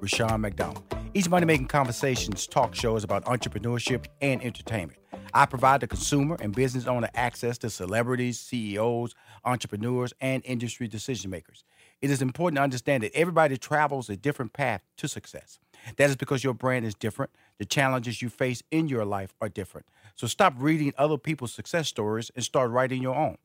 [0.00, 0.84] Rushion McDonald.
[1.14, 4.98] Each Money Making Conversations talk show is about entrepreneurship and entertainment.
[5.32, 9.14] I provide the consumer and business owner access to celebrities, CEOs,
[9.44, 11.64] entrepreneurs, and industry decision makers.
[12.02, 15.58] It is important to understand that everybody travels a different path to success.
[15.96, 17.30] That is because your brand is different.
[17.58, 19.86] The challenges you face in your life are different.
[20.14, 23.36] So stop reading other people's success stories and start writing your own.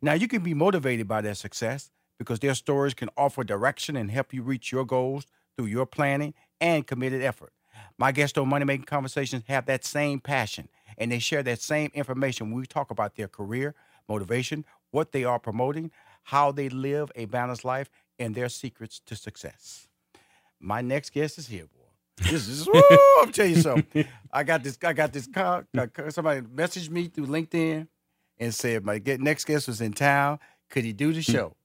[0.00, 4.10] Now, you can be motivated by their success because their stories can offer direction and
[4.10, 5.26] help you reach your goals
[5.58, 7.52] through your planning and committed effort.
[7.98, 11.90] My guests on Money Making Conversations have that same passion and they share that same
[11.94, 13.74] information when we talk about their career,
[14.08, 15.90] motivation, what they are promoting,
[16.22, 19.88] how they live a balanced life, and their secrets to success.
[20.60, 22.30] My next guest is here, boy.
[22.30, 22.82] This is woo,
[23.20, 24.06] I'm telling you something.
[24.32, 24.78] I got this.
[24.82, 25.26] I got this.
[25.26, 27.86] Car, uh, somebody messaged me through LinkedIn
[28.38, 30.38] and said my get, next guest was in town.
[30.68, 31.32] Could he do the hmm.
[31.32, 31.56] show?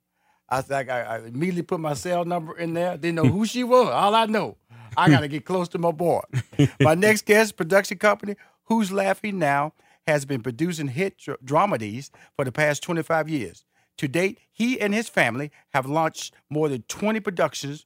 [0.50, 2.98] I said I, I immediately put my cell number in there.
[2.98, 3.90] Didn't know who she was.
[3.90, 4.58] All I know,
[4.96, 6.22] I got to get close to my boy.
[6.80, 9.74] my next guest, production company, Who's Laughing Now,
[10.08, 13.66] has been producing hit dr- dramedies for the past 25 years.
[13.98, 17.86] To date, he and his family have launched more than 20 productions,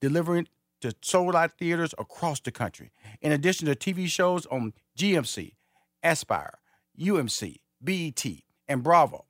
[0.00, 0.48] delivering
[0.80, 2.92] to sold out theaters across the country.
[3.20, 5.54] In addition to TV shows on GMC,
[6.02, 6.58] Aspire,
[6.98, 8.24] UMC, BET,
[8.68, 9.24] and Bravo.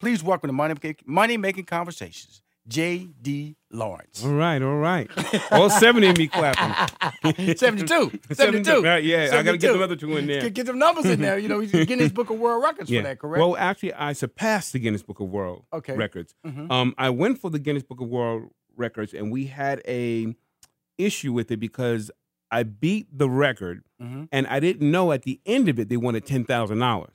[0.00, 3.54] Please welcome to Money, Money Making Conversations, J.D.
[3.70, 4.24] Lawrence.
[4.24, 5.10] All right, all right.
[5.52, 7.54] All 70 of me clapping.
[7.56, 8.10] 72.
[8.32, 8.82] 72.
[8.82, 9.78] Right, yeah, I got to get 72.
[9.78, 10.40] the other two in there.
[10.40, 11.38] Get, get them numbers in there.
[11.38, 13.40] You know, he's Guinness Book of World Records for that, correct?
[13.40, 15.94] Well, actually, I surpassed the Guinness Book of World Okay.
[15.94, 16.34] Records.
[16.46, 16.70] Mhm.
[16.70, 20.34] Um, I went for the Guinness Book of World Records, and we had a
[20.96, 22.10] issue with it because
[22.50, 24.28] I beat the record, Mhm.
[24.32, 27.12] and I didn't know at the end of it they wanted ten thousand dollars.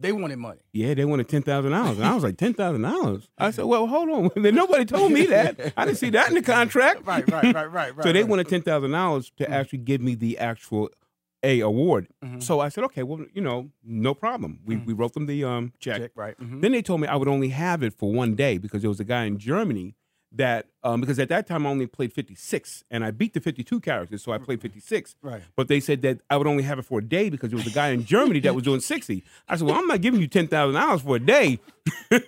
[0.00, 0.60] They wanted money.
[0.72, 3.28] Yeah, they wanted ten thousand dollars, and I was like, ten thousand dollars.
[3.36, 5.72] I said, well, hold on, Then nobody told me that.
[5.76, 7.04] I didn't see that in the contract.
[7.06, 7.94] Right, right, right, right, right.
[8.02, 8.28] so they right.
[8.28, 10.90] wanted ten thousand dollars to actually give me the actual
[11.42, 12.08] a award.
[12.24, 12.42] Mhm.
[12.42, 14.60] So I said, okay, well, you know, no problem.
[14.64, 15.98] We we wrote them the um check.
[16.00, 16.38] Check, right.
[16.38, 16.60] mhm.
[16.60, 19.00] Then they told me I would only have it for one day because there was
[19.00, 19.94] a guy in Germany
[20.32, 23.40] that um because at that time I only played fifty six and I beat the
[23.40, 25.16] fifty two characters, so I played fifty six.
[25.22, 25.42] Right.
[25.56, 27.66] But they said that I would only have it for a day because there was
[27.66, 29.24] a guy in Germany that was doing sixty.
[29.48, 31.60] I said, well, I'm not giving you ten thousand dollars for a day.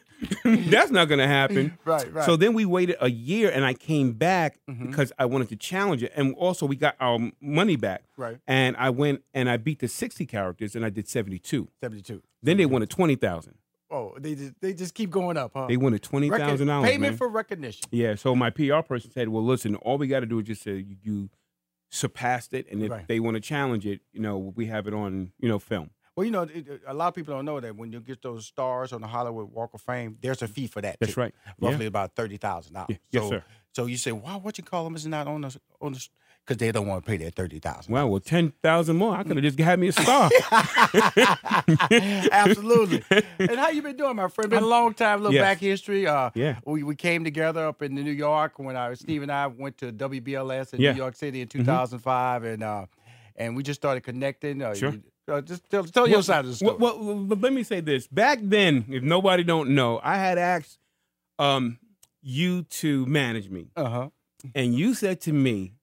[0.45, 1.79] That's not gonna happen.
[1.85, 2.07] Right, right.
[2.07, 2.23] Mm-hmm.
[2.27, 6.03] So then we waited a year, and I came back because I wanted to challenge
[6.03, 8.05] it, and also we got our money back.
[8.17, 8.39] Right.
[8.47, 11.69] And I went and I beat the sixty characters, and I did seventy two.
[11.81, 12.23] 72.
[12.43, 13.55] Then they wanted twenty thousand.
[13.91, 15.67] Oh, they just, they just keep going up, huh?
[15.67, 16.85] They wanted twenty Recon- dollars.
[16.89, 17.17] Payment man.
[17.17, 17.85] for recognition.
[17.91, 18.15] yeah.
[18.15, 20.77] So my PR person said, "Well, listen, all we got to do is just say
[20.77, 21.31] you, you
[21.91, 23.09] surpassed it, and if Right.
[23.09, 26.25] they want to challenge it, you know, we have it on, you know, film." Well,
[26.25, 28.93] you know, it- a lot of people don't know that when you get those stars
[28.93, 30.99] on the Hollywood Walk of Fame, there's a fee for that.
[31.01, 31.21] That's too.
[31.21, 31.35] right.
[31.59, 31.71] Yeah.
[31.71, 32.87] Roughly about thirty thousand dollars.
[32.91, 32.97] Yeah.
[33.11, 33.45] Yes, so, sir.
[33.73, 34.37] So you say, "Why?
[34.37, 36.09] What you call them is not on the on the?"
[36.51, 37.93] Because they don't want to pay that thirty thousand.
[37.95, 39.15] Well, well, ten thousand more.
[39.17, 40.29] I could have just had me a star.
[42.33, 43.05] Absolutely.
[43.39, 44.51] and how you been doing, my friend?
[44.51, 45.21] Been a long time.
[45.21, 45.43] Little Yes.
[45.43, 46.09] back history.
[46.09, 46.59] Uh, Yeah.
[46.67, 49.93] We, we came together up in New York when I Steve and I went to
[49.93, 50.91] WBLS in Yeah.
[50.91, 52.87] New York City in 2005, and uh,
[53.37, 54.61] and we just started connecting.
[54.61, 54.91] Uh, Sure.
[54.91, 56.75] you- uh, just tell, tell your side of the story.
[56.77, 58.09] Well, well, but let me say this.
[58.09, 60.81] Back then, if nobody don't know, I had asked
[61.39, 61.79] um,
[62.21, 64.09] you to manage me, uh huh.
[64.57, 65.75] and you said to me,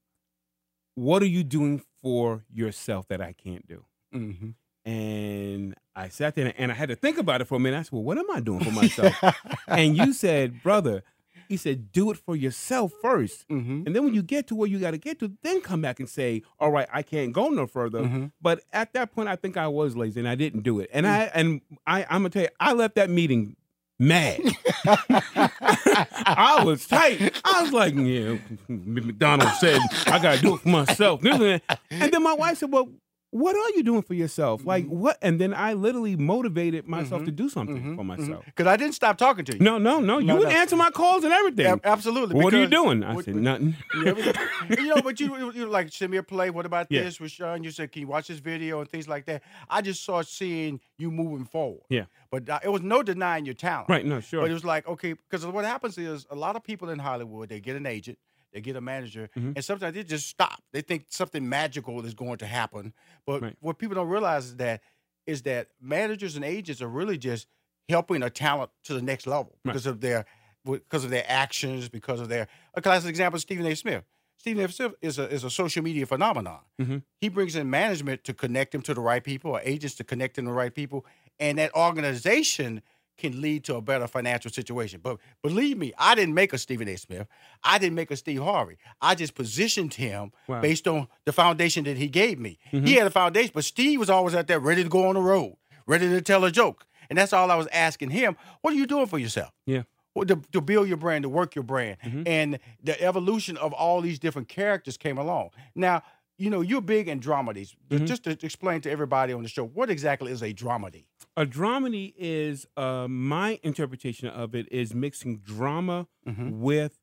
[0.98, 4.50] "What are you doing for yourself that I can't do?" hmm
[4.86, 7.78] And I sat there and I had to think about it for a minute.
[7.78, 9.14] I said, "Well, what am I doing for myself?"
[9.68, 11.04] and you said, "Brother,"
[11.50, 13.46] he said, "Do it for yourself first.
[13.50, 15.82] hmm And then when you get to where you got to get to, then come
[15.82, 18.32] back and say, "All right, I can't go no further." Mhm.
[18.42, 20.90] But at that point, I think I was lazy and I didn't do it.
[20.94, 21.10] And Mm.
[21.10, 23.56] I and I, I'm gonna tell you, I left that meeting
[24.00, 24.40] mad.
[24.86, 27.40] I was tight.
[27.44, 32.34] I was like, "Yeah." McDonald said, "I gotta do it for myself." And then my
[32.34, 32.90] wife said, "Well."
[33.32, 34.66] What are you doing for yourself?
[34.66, 35.00] Like Mm-hmm.
[35.00, 35.18] what?
[35.22, 38.46] And then I literally motivated myself to do something for myself.
[38.46, 39.60] Because I didn't stop talking to you.
[39.60, 40.18] No, no, no.
[40.20, 40.56] You No, would no.
[40.56, 41.66] answer my calls and everything.
[41.66, 42.36] Yeah, absolutely.
[42.42, 43.04] What are you doing?
[43.04, 43.76] I what- said nothing.
[44.04, 44.14] Yeah,
[44.70, 46.50] you know, but you, you, you like send me a play.
[46.50, 47.04] What about Yeah.
[47.04, 47.64] this, Rushion?
[47.64, 49.44] You said, can you watch this video and things like that?
[49.70, 51.82] I just saw seeing you moving forward.
[51.90, 52.06] Yeah.
[52.32, 53.90] But uh, it was no denying your talent.
[53.90, 54.42] Right, no, sure.
[54.42, 57.50] But it was like, okay, because what happens is a lot of people in Hollywood,
[57.50, 58.18] they get an agent,
[58.58, 59.54] they get a manager, Mhm.
[59.56, 60.64] and sometimes they just stop.
[60.74, 62.92] They think something magical is going to happen,
[63.26, 63.56] but Right.
[63.60, 64.82] what people don't realize is that
[65.28, 67.48] is that managers and agents are really just
[67.90, 69.74] helping a talent to the next level Right.
[69.74, 70.26] because of their
[70.66, 73.76] because of their actions, because of their a classic example, is Stephen A.
[73.76, 74.04] Smith.
[74.38, 74.70] Stephen A.
[74.70, 76.62] Smith is a is a social media phenomenon.
[76.82, 77.04] Mhm.
[77.22, 80.38] He brings in management to connect him to the right people, or agents to connect
[80.38, 81.06] him to the right people,
[81.40, 82.82] and that organization
[83.18, 85.00] can lead to a better financial situation.
[85.02, 86.96] But believe me, I didn't make a Stephen A.
[86.96, 87.28] Smith.
[87.64, 88.78] I didn't make a Steve Harvey.
[89.02, 90.62] I just positioned him Wow.
[90.62, 92.58] based on the foundation that he gave me.
[92.72, 92.88] He mm-hmm.
[92.88, 95.58] had a foundation, but Steve was always out there ready to go on the road,
[95.86, 96.86] ready to tell a joke.
[97.10, 98.38] And that's all I was asking him.
[98.62, 99.52] What are you doing for yourself?
[99.66, 99.84] Yeah.
[100.14, 101.98] Well, to, to build your brand, to work your brand.
[102.04, 102.24] Mm-hmm.
[102.26, 105.52] And the evolution of all these different characters came along.
[105.76, 106.02] Now,
[106.38, 107.70] you know, you're big in dramedies.
[107.70, 108.06] Just- mm-hmm.
[108.06, 111.06] Just to explain to everybody on the show, what exactly is a dramedy?
[111.38, 116.54] A dramedy is uh, my interpretation of it is mixing drama Mhm.
[116.60, 116.98] with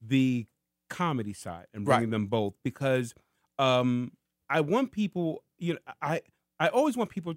[0.00, 0.46] the
[0.90, 2.10] comedy side and bringing Right.
[2.10, 3.14] them both because
[3.58, 4.12] um,
[4.50, 6.20] I want people, you know, I
[6.60, 7.34] I always want people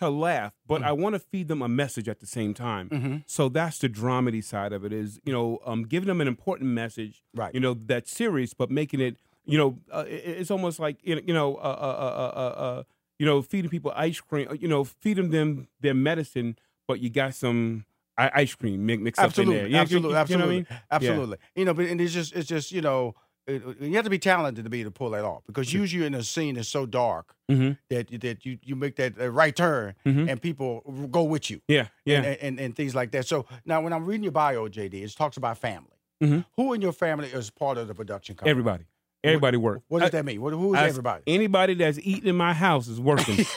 [0.00, 0.86] to laugh, but Mm.
[0.86, 2.88] I want to feed them a message at the same time.
[2.88, 3.16] Mm-hmm.
[3.26, 6.70] So that's the dramedy side of it is, you know, um, giving them an important
[6.70, 7.54] message, Right.
[7.54, 11.14] you know, that's serious, but making it, you know, uh, it- it's almost like, you
[11.16, 12.82] know, you know, uh, uh, uh, uh, uh,
[13.18, 16.56] you know, feeding people ice cream, you know, feeding them their medicine,
[16.88, 17.84] but you got some
[18.16, 19.66] ice cream mi- mixed absolutely, up in there.
[19.70, 20.66] You- you- absolutely, you know I absolutely, mean?
[20.90, 21.36] absolutely.
[21.56, 23.14] You know, but and it's just, it's just, you know,
[23.46, 26.06] it, you have to be talented to be able to pull that off because usually
[26.06, 27.76] in a scene that's so dark Mhm.
[27.90, 30.30] that that you you make that right turn Mhm.
[30.30, 30.80] and people
[31.10, 31.60] go with you.
[31.68, 32.18] Yeah, yeah.
[32.22, 33.26] and, and, and things like that.
[33.26, 35.90] So now, when I'm reading your bio, JD, it talks about family.
[36.22, 36.46] Mhm.
[36.56, 38.50] Who in your family is part of the production company?
[38.50, 38.84] Everybody.
[39.24, 39.82] Everybody work.
[39.88, 40.40] What does I- that mean?
[40.40, 41.22] What, who is I- everybody?
[41.26, 43.38] Anybody that's eating in my house is working.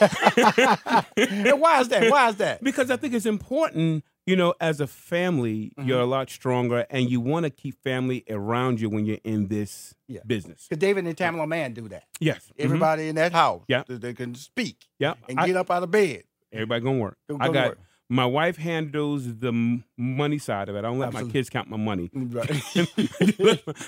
[1.16, 2.10] and why is that?
[2.10, 2.62] Why is that?
[2.62, 5.88] because I think it's important, you know, as a family, Mm-hmm.
[5.88, 9.48] you're a lot stronger and you want to keep family around you when you're in
[9.48, 10.20] this Yeah.
[10.26, 10.66] business.
[10.68, 12.04] Because David and Tamela Mann do that.
[12.20, 12.50] Yes.
[12.58, 12.64] Mhm.
[12.64, 13.82] Everybody in that house, Yeah.
[13.88, 15.14] they, can speak Yeah.
[15.28, 16.22] and I- get up out of bed.
[16.52, 17.18] everybody gonna work.
[17.28, 17.78] Go- I got work.
[18.10, 19.52] My wife handles the
[19.98, 20.78] money side of it.
[20.78, 22.08] I don't let my kids count my money.
[22.14, 22.50] Right.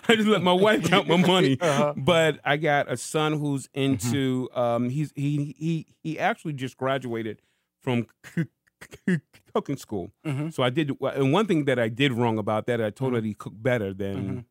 [0.09, 1.57] I just let my wife count my money.
[1.61, 1.95] Uh-huh.
[1.97, 7.41] But I got a son who's into um he's he he he actually just graduated
[7.81, 8.07] from
[9.55, 10.11] cooking school.
[10.27, 10.53] Mhm.
[10.53, 13.19] So I did and one thing that I did wrong about that I told her
[13.19, 13.23] Mhm.
[13.23, 14.45] that he cooked better than Mhm.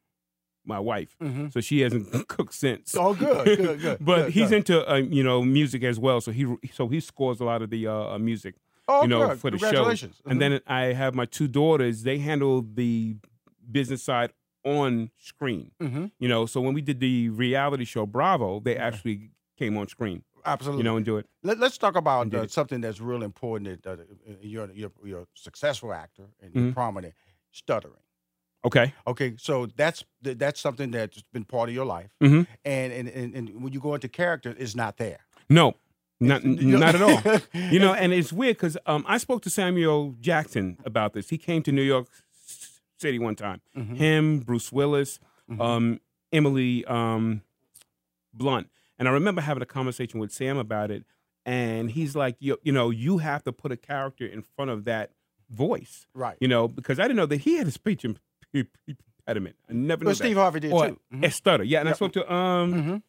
[0.66, 1.16] my wife.
[1.22, 1.52] Mhm.
[1.54, 2.96] So she hasn't cooked since.
[2.96, 3.98] Oh, good, good, good.
[4.02, 4.58] But good, he's good.
[4.58, 7.70] into uh, you know music as well, so he so he scores a lot of
[7.70, 8.56] the uh, uh, music
[8.90, 9.40] oh, you know, good.
[9.40, 9.66] for the show.
[9.68, 10.16] Congratulations.
[10.26, 12.04] And then I have my two daughters.
[12.04, 13.16] They handle the
[13.72, 14.32] business side
[14.66, 15.72] on screen.
[15.82, 16.12] Mhm.
[16.20, 20.24] You know, so when we did the reality show Bravo, they actually came on screen.
[20.46, 20.80] absolutely.
[20.80, 21.26] You know, and do it.
[21.44, 23.84] Let, us talk about uh, something that's real important.
[23.84, 24.04] That uh,
[24.42, 26.64] you're, you're you're a successful actor and Mhm.
[26.66, 27.14] you're prominent.
[27.52, 28.04] Stuttering.
[28.66, 28.94] Okay.
[29.08, 32.46] Okay, so that's that's something that's been part of your life, Mhm.
[32.66, 35.20] and, and and and when you go into character, it's not there.
[35.50, 35.76] No,
[36.20, 37.40] not not at all.
[37.72, 41.30] You know, and it's weird because um, I spoke to Samuel Jackson about this.
[41.30, 42.08] He came to New York
[43.00, 43.62] City one time.
[43.78, 43.96] Mhm.
[43.98, 45.20] Him, Bruce Willis,
[45.50, 45.62] Mhm.
[45.62, 46.00] um,
[46.32, 47.42] Emily um,
[48.34, 51.04] Blunt, and I remember having a conversation with Sam about it.
[51.46, 54.84] And he's like, you, you know, you have to put a character in front of
[54.86, 55.12] that
[55.50, 56.38] voice, right.
[56.40, 58.06] you know, because I didn't know that he had a speech
[58.54, 59.56] impediment.
[59.70, 60.42] I never knew But Steve that.
[60.42, 61.00] Harvey did Or too.
[61.14, 61.26] Mhm.
[61.26, 61.64] a stutter.
[61.64, 63.02] Yeah, and I spoke to um, Mhm.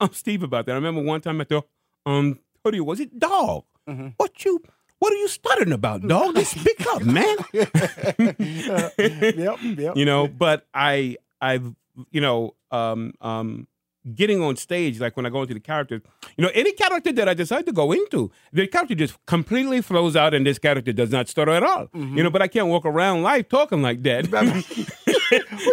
[0.00, 0.72] um Steve about that.
[0.72, 1.62] I remember one time at the
[2.06, 3.64] um studio, was it dog?
[3.88, 4.14] Mhm.
[4.16, 4.62] What you
[4.98, 6.34] what are you stuttering about, dog?
[6.34, 7.36] Just speak up, man.
[7.54, 9.96] yep, yep.
[9.96, 11.72] you know, but I I've
[12.10, 13.67] you know, um um
[14.14, 16.00] getting on stage, like when I go into the character,
[16.36, 20.16] you know, any character that I decide to go into, the character just completely flows
[20.16, 21.86] out and this character does not stutter at all.
[21.86, 22.16] Mm-hmm.
[22.16, 24.28] You know, but I can't walk around life talking like that.
[24.32, 24.62] well,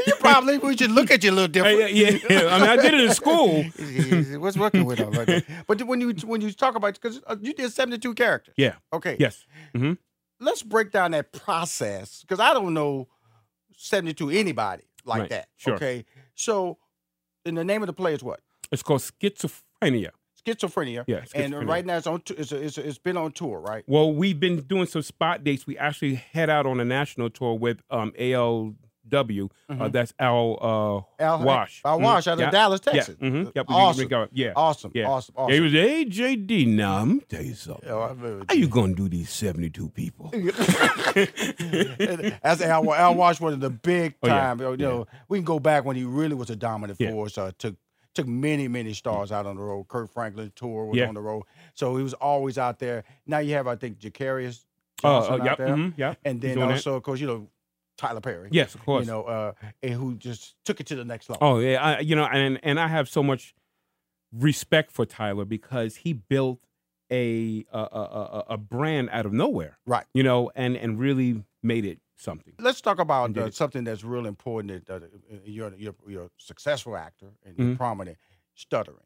[0.08, 1.78] you probably we should look at you a little different.
[1.94, 2.56] yeah, yeah, yeah.
[2.56, 3.64] I mean, I did it in school.
[4.40, 5.44] What's working with them?
[5.68, 8.54] But when you when you talk about because you did seventy two characters.
[8.58, 8.76] Yeah.
[8.94, 9.18] Okay.
[9.20, 9.46] Yes.
[9.74, 9.94] hmm
[10.40, 13.08] Let's break down that process because I don't know
[13.78, 15.30] seventy two anybody like Right.
[15.30, 15.48] that.
[15.56, 15.76] Sure.
[15.76, 16.06] Okay.
[16.34, 16.78] So,
[17.46, 18.42] and the name of the play is what?
[18.72, 20.10] It's called schizophrenia.
[20.46, 21.04] Schizophrenia.
[21.08, 22.22] Yeah, And right now it's on.
[22.30, 23.84] It's, a, it's, a, it's been on tour, right?
[23.88, 25.66] Well, we've been doing some spot dates.
[25.66, 28.14] We actually head out on a national tour with um,
[29.10, 29.50] ALW.
[29.70, 31.24] Uh, that's Al uh, Mm-hmm.
[31.24, 31.82] Al Wash.
[31.86, 32.04] Al Mhm.
[32.04, 32.50] Wash out of Yeah.
[32.52, 33.16] Dallas, Texas.
[33.20, 33.30] Yeah.
[33.30, 33.68] hmm Yep.
[33.70, 34.30] we- we Awesome.
[34.34, 34.52] yeah.
[34.56, 34.92] Awesome.
[34.94, 35.08] Yeah.
[35.08, 35.34] Awesome.
[35.36, 35.50] Yeah, Awesome.
[35.54, 37.88] He was, hey, JD, now I'm tell you something.
[37.88, 38.44] Yeah.
[38.50, 40.32] How you gonna do these 72 people?
[42.44, 44.40] That's Al, Al Wash, one of the big Oh, yeah.
[44.40, 44.60] time.
[44.60, 47.12] You know, we can go back when he really was a dominant Yeah.
[47.12, 47.38] force.
[47.38, 47.76] Uh, took
[48.14, 49.88] took many many stars out on the road.
[49.90, 51.08] Kirk Franklin tour was Yeah.
[51.10, 51.44] on the road,
[51.74, 53.04] so he was always out there.
[53.28, 54.64] Now you have, I think, Jacarius
[55.04, 55.58] Oh, Johnson uh, out yep.
[55.58, 56.18] there, mhm, yep.
[56.24, 56.76] and then doing that.
[56.76, 57.50] also, of course, you know,
[57.98, 58.50] Tyler Perry.
[58.52, 59.06] Yes, of course.
[59.06, 59.52] You know, uh,
[59.84, 61.48] and who just took it to the next level.
[61.48, 63.54] Oh yeah, I, you know, and and I have so much
[64.32, 66.60] respect for Tyler because he built
[67.12, 70.06] a a, a, a- brand out of nowhere, Right.
[70.14, 72.54] you know, and and really made it something.
[72.60, 74.88] Let's talk about uh, something that's real important.
[74.88, 75.08] That uh,
[75.46, 77.68] you're, you're you're a successful actor and Mhm.
[77.68, 78.18] you're prominent.
[78.56, 78.98] Stuttering.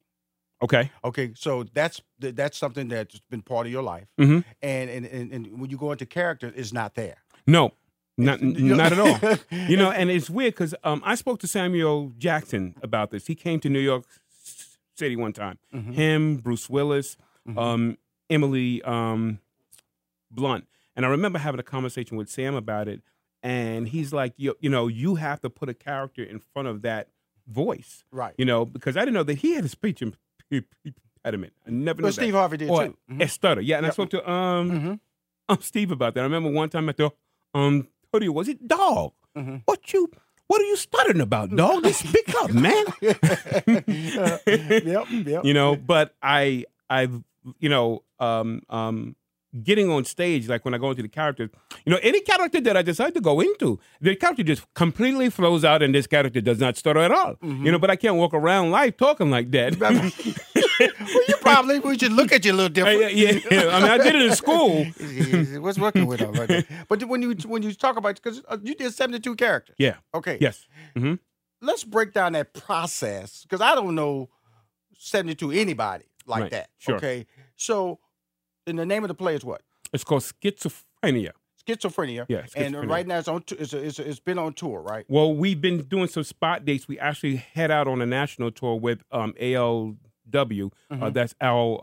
[0.62, 0.92] Okay.
[1.04, 4.44] Okay, so that's that's something that's been part of your life, Mhm.
[4.62, 7.18] and, and and and when you go into character, it's not there.
[7.48, 7.72] No,
[8.20, 9.38] not not at all.
[9.70, 13.28] You know, and it's weird because um, I spoke to Samuel Jackson about this.
[13.28, 14.04] He came to New York
[14.96, 15.58] City one time.
[15.74, 15.94] Mhm.
[15.94, 17.58] Him, Bruce Willis, Mhm.
[17.58, 17.98] um,
[18.30, 19.40] Emily um,
[20.32, 23.02] Blunt, and I remember having a conversation with Sam about it.
[23.42, 26.82] And he's like, you, you know, you have to put a character in front of
[26.82, 27.08] that
[27.48, 28.36] voice, right.
[28.38, 31.54] you know, because I didn't know that he had a speech impediment.
[31.66, 32.08] I never knew that.
[32.10, 32.40] But Steve that.
[32.40, 32.98] Harvey did Or too.
[33.10, 33.24] Mhm.
[33.24, 33.62] a stutter.
[33.62, 35.00] Yeah, and I spoke to um, Mhm.
[35.48, 36.20] um Steve about that.
[36.20, 37.12] I remember one time at the
[37.54, 39.14] um what was it dog?
[39.38, 39.62] Mhm.
[39.66, 40.10] What you
[40.48, 41.84] what are you stuttering about, dog?
[41.84, 42.86] Just speak up, man.
[43.02, 43.18] yep,
[45.12, 45.46] yep.
[45.46, 47.24] you know, but I I've
[47.60, 49.16] you know um um
[49.64, 51.50] getting on stage like when I go into the characters,
[51.86, 55.66] you know, any character that I decide to go into, the character just completely flows
[55.66, 57.34] out and this character does not stutter at all.
[57.36, 57.66] Mm-hmm.
[57.66, 59.80] You know, but I can't walk around life talking like that.
[59.80, 60.12] well,
[61.28, 63.16] you probably we should look at you a little different.
[63.16, 63.68] yeah, yeah, yeah.
[63.76, 64.86] I mean, I did it in school.
[65.62, 66.66] What's working with them?
[66.88, 69.76] But when you when you talk about because you did seventy two characters.
[69.80, 69.96] Yeah.
[70.14, 70.38] Okay.
[70.40, 70.66] Yes.
[70.96, 71.16] hmm
[71.62, 74.30] Let's break down that process because I don't know
[74.98, 76.70] seventy two anybody like Right, that.
[76.78, 76.96] sure.
[76.96, 77.26] Okay.
[77.58, 78.00] So,
[78.70, 79.62] and the name of the play is what?
[79.92, 81.32] It's called schizophrenia.
[81.68, 82.26] Schizophrenia.
[82.30, 83.42] Yeah, And right now it's on.
[83.44, 85.06] t- It's, it's, it's been on tour, right?
[85.10, 86.88] Well, we've been doing some spot dates.
[86.88, 89.34] We actually head out on a national tour with um,
[90.32, 90.72] ALW.
[90.92, 91.80] Uh, that's Al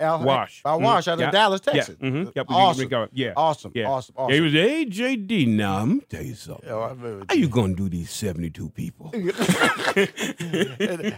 [0.00, 0.62] uh, Al Wash.
[0.64, 0.82] Al Mhm.
[0.82, 1.26] Wash out Yeah.
[1.26, 1.72] of Dallas, Yeah.
[1.72, 1.96] Texas.
[1.96, 2.32] mhm.
[2.34, 2.48] Yep.
[2.48, 2.88] we- we Awesome.
[2.90, 2.96] Yeah.
[2.98, 3.10] Awesome.
[3.14, 3.32] Yeah.
[3.36, 3.72] Awesome.
[3.74, 4.14] Yeah, Awesome.
[4.30, 5.46] He was AJD.
[5.46, 6.68] Now I'm gonna tell you something.
[6.68, 9.10] Yeah, I How you gonna do these seventy-two people?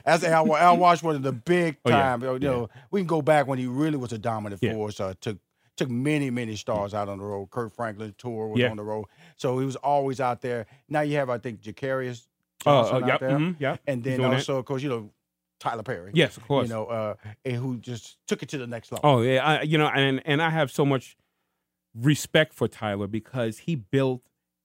[0.04, 2.22] That's Al, Al Wash, one of the big time.
[2.22, 2.32] Oh, yeah.
[2.34, 4.72] You know, we can go back when he really was a dominant Yeah.
[4.74, 5.00] force.
[5.00, 5.38] Uh, took
[5.76, 7.48] took many many stars out on the road.
[7.50, 8.70] Kirk Franklin tour was Yeah.
[8.70, 10.66] on the road, so he was always out there.
[10.88, 12.26] Now you have, I think, Jacarius
[12.66, 13.20] Uh, Johnson uh, out yep.
[13.20, 13.80] there, mhm, yep.
[13.86, 14.36] and then Doing that.
[14.36, 15.10] also, of course, you know,
[15.60, 16.10] Tyler Perry.
[16.14, 16.68] Yes, of course.
[16.68, 17.14] You know, uh,
[17.44, 19.08] and who just took it to the next level.
[19.08, 21.16] Oh yeah, I, you know, and and I have so much
[21.94, 24.22] respect for Tyler because he built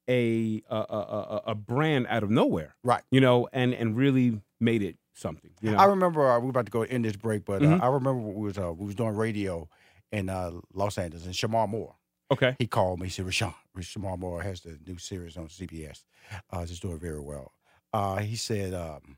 [0.10, 3.04] a a, a, a- a brand out of nowhere, Right.
[3.12, 5.52] You know, and and really made it something.
[5.62, 7.80] You know, I remember uh, we were about to go in this break, but uh,
[7.82, 9.68] I remember we was uh, we was doing radio
[10.12, 11.96] in uh, Los Angeles, and Shemar Moore.
[12.32, 13.08] okay, He called me.
[13.08, 16.04] He said, Rushion, Shemar Moore has the new series on CBS.
[16.52, 17.52] Uh, just doing very well.
[17.92, 19.18] Uh, he said, um,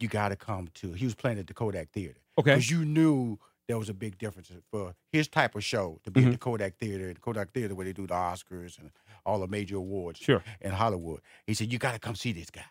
[0.00, 2.20] you got to come to, he was playing at the Kodak Theater.
[2.38, 6.10] okay, Because you knew there was a big difference for his type of show to
[6.10, 6.28] be Mm-hmm.
[6.28, 8.90] at the Kodak Theater, the Kodak Theater where they do the Oscars and
[9.26, 11.20] all the major awards sure, in Hollywood.
[11.46, 12.64] He said, you got to come see this guy.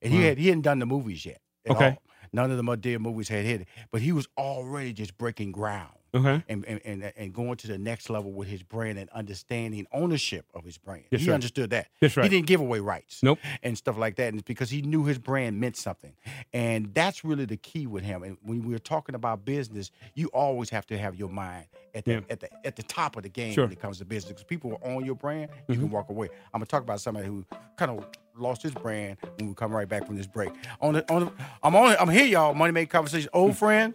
[0.00, 1.40] And he, had, he hadn't done the movies yet.
[1.68, 1.90] Okay.
[1.90, 2.02] all.
[2.32, 3.68] None of the dead movies had hit it.
[3.92, 7.78] But he was already just breaking ground okay, and, and, and, and going to the
[7.78, 11.04] next level with his brand and understanding ownership of his brand.
[11.10, 11.34] That's he right.
[11.34, 11.88] understood that.
[12.00, 12.24] that's right.
[12.24, 13.38] He didn't give away rights Nope.
[13.62, 14.28] and stuff like that.
[14.28, 16.12] And it's because he knew his brand meant something.
[16.52, 18.22] And that's really the key with him.
[18.22, 22.12] And when we're talking about business, you always have to have your mind at the
[22.12, 22.20] Yeah.
[22.30, 23.64] at the at the top of the game Sure.
[23.64, 24.32] when it comes to business.
[24.32, 25.78] Because people are on your brand, you Mhm.
[25.80, 26.28] can walk away.
[26.52, 27.44] I'm gonna talk about somebody who
[27.76, 30.50] kind of lost his brand when we come right back from this break.
[30.80, 32.54] On the, on the, I'm on I'm here, y'all.
[32.54, 33.28] Money Making Conversation.
[33.34, 33.92] Old friend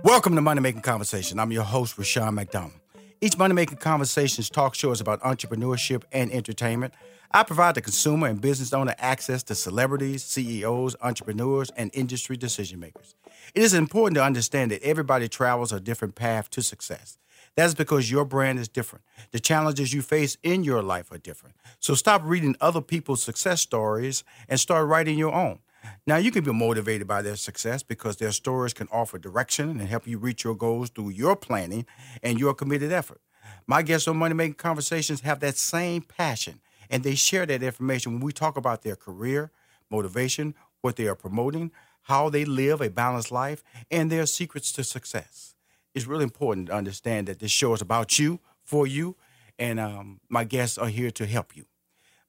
[0.03, 1.39] Welcome to Money Making Conversation.
[1.39, 2.73] I'm your host, Rushion McDonald.
[3.21, 6.93] Each Money Making Conversations talk show is about entrepreneurship and entertainment.
[7.31, 12.79] I provide the consumer and business owner access to celebrities, CEOs, entrepreneurs, and industry decision
[12.79, 13.15] makers.
[13.53, 17.17] It is important to understand that everybody travels a different path to success.
[17.55, 19.05] That's because your brand is different.
[19.31, 21.55] The challenges you face in your life are different.
[21.79, 25.59] So stop reading other people's success stories and start writing your own.
[26.07, 29.81] Now, you can be motivated by their success because their stories can offer direction and
[29.81, 31.85] help you reach your goals through your planning
[32.21, 33.21] and your committed effort.
[33.67, 38.13] My guests on Money Making Conversations have that same passion, and they share that information
[38.13, 39.51] when we talk about their career,
[39.89, 41.71] motivation, what they are promoting,
[42.03, 45.55] how they live a balanced life, and their secrets to success.
[45.95, 49.15] It's really important to understand that this show is about you, for you,
[49.57, 51.65] and um, my guests are here to help you.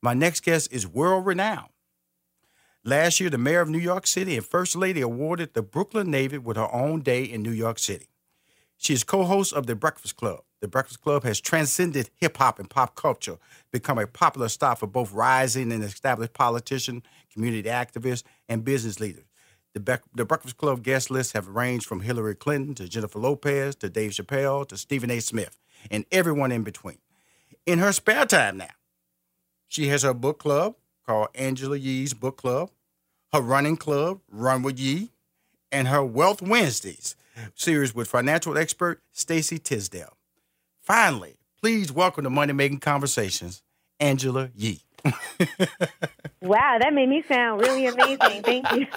[0.01, 1.71] My next guest is world renowned.
[2.87, 6.39] Last year, the mayor of New York City and First Lady awarded the Brooklyn Navy
[6.39, 8.07] with her own day in New York City.
[8.77, 10.43] She is co host of The Breakfast Club.
[10.61, 13.39] The Breakfast Club has transcended hip hop and pop culture,
[13.73, 17.03] become a popular stop for both rising and established politicians,
[17.33, 19.25] community activists, and business leaders.
[19.75, 23.75] The, Be- the Breakfast Club guest lists have ranged from Hillary Clinton to Jennifer Lopez
[23.77, 25.19] to Dave Chappelle to Stephen A.
[25.19, 25.59] Smith
[25.91, 26.99] and everyone in between.
[27.67, 28.75] In her spare time now,
[29.67, 30.77] she has her book club
[31.07, 32.71] called Angela Yee's Book Club,
[33.33, 35.11] her running club, Run with Yee,
[35.71, 37.17] and her Wealth Wednesdays
[37.55, 40.17] series with financial expert Stacey Tisdale.
[40.81, 43.63] Finally, please welcome to Money Making Conversations,
[44.01, 44.81] Angela Yee.
[46.43, 48.43] Wow, that made me sound really amazing.
[48.43, 48.87] Thank you.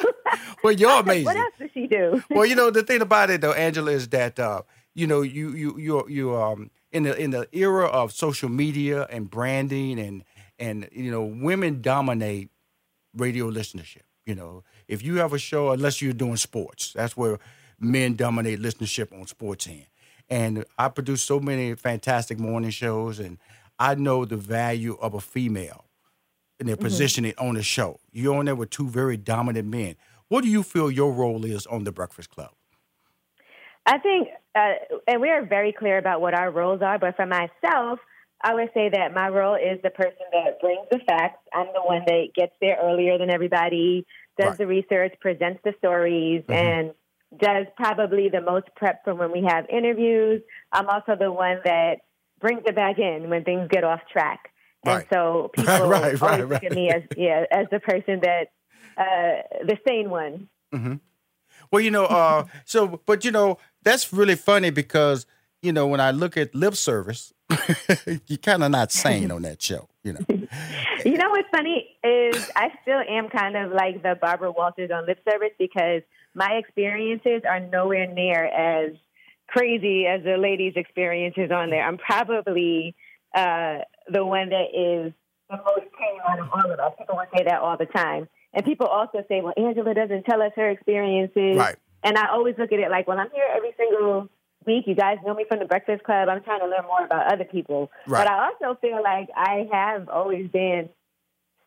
[0.64, 1.24] Well, you're amazing.
[1.26, 2.22] what else does she do?
[2.30, 4.62] well, you know the thing about it though, Angela, is that uh,
[4.94, 9.08] you know you you you you um in the in the era of social media
[9.10, 10.24] and branding and
[10.60, 12.50] and you know women dominate
[13.16, 14.04] radio listenership.
[14.26, 17.40] You know, if you have a show, unless you're doing sports, that's where
[17.80, 19.88] men dominate listenership on sports end.
[20.30, 23.40] And I produce so many fantastic morning shows, and
[23.80, 25.86] I know the value of a female
[26.60, 28.00] in their positioning on the show.
[28.12, 29.96] You're on there with two very dominant men.
[30.28, 32.52] What do you feel your role is on the Breakfast Club?
[33.86, 34.74] I think, uh,
[35.08, 38.00] and we are very clear about what our roles are, but for myself,
[38.42, 41.42] I would say that my role is the person that brings the facts.
[41.54, 44.06] I'm the one that gets there earlier than everybody,
[44.38, 44.58] does Right.
[44.58, 46.94] the research, presents the stories, and
[47.38, 50.42] does probably the most prep for when we have interviews.
[50.72, 51.98] I'm also the one that
[52.40, 54.40] brings it back in when things get off track.
[54.86, 56.64] And so people Right, always right, look right.
[56.64, 58.48] at me as yeah as the person that
[58.98, 60.48] uh, the sane one.
[61.72, 65.26] Well, you know, uh, so but you know that's really funny because
[65.62, 67.34] you know when I look at lip service,
[68.28, 69.90] you're kind of not sane on that show.
[70.04, 70.26] You know,
[71.06, 75.06] You know what's funny is I still am kind of like the Barbara Walters on
[75.06, 76.02] lip service because
[76.34, 78.94] my experiences are nowhere near as
[79.48, 81.84] crazy as the ladies' experiences on there.
[81.84, 82.96] I'm probably
[83.34, 83.80] uh,
[84.12, 85.14] the one that is
[85.50, 86.94] the most tame out of all of us.
[86.98, 88.28] People would say that all the time.
[88.54, 91.58] And people also say, well, Angela doesn't tell us her experiences.
[91.58, 91.76] Right.
[92.04, 94.30] And I always look at it like, well, I'm here every single
[94.66, 94.86] week.
[94.88, 96.30] You guys know me from the Breakfast Club.
[96.30, 97.92] I'm trying to learn more about other people.
[98.08, 98.26] Right.
[98.26, 100.90] But I also feel like I have always been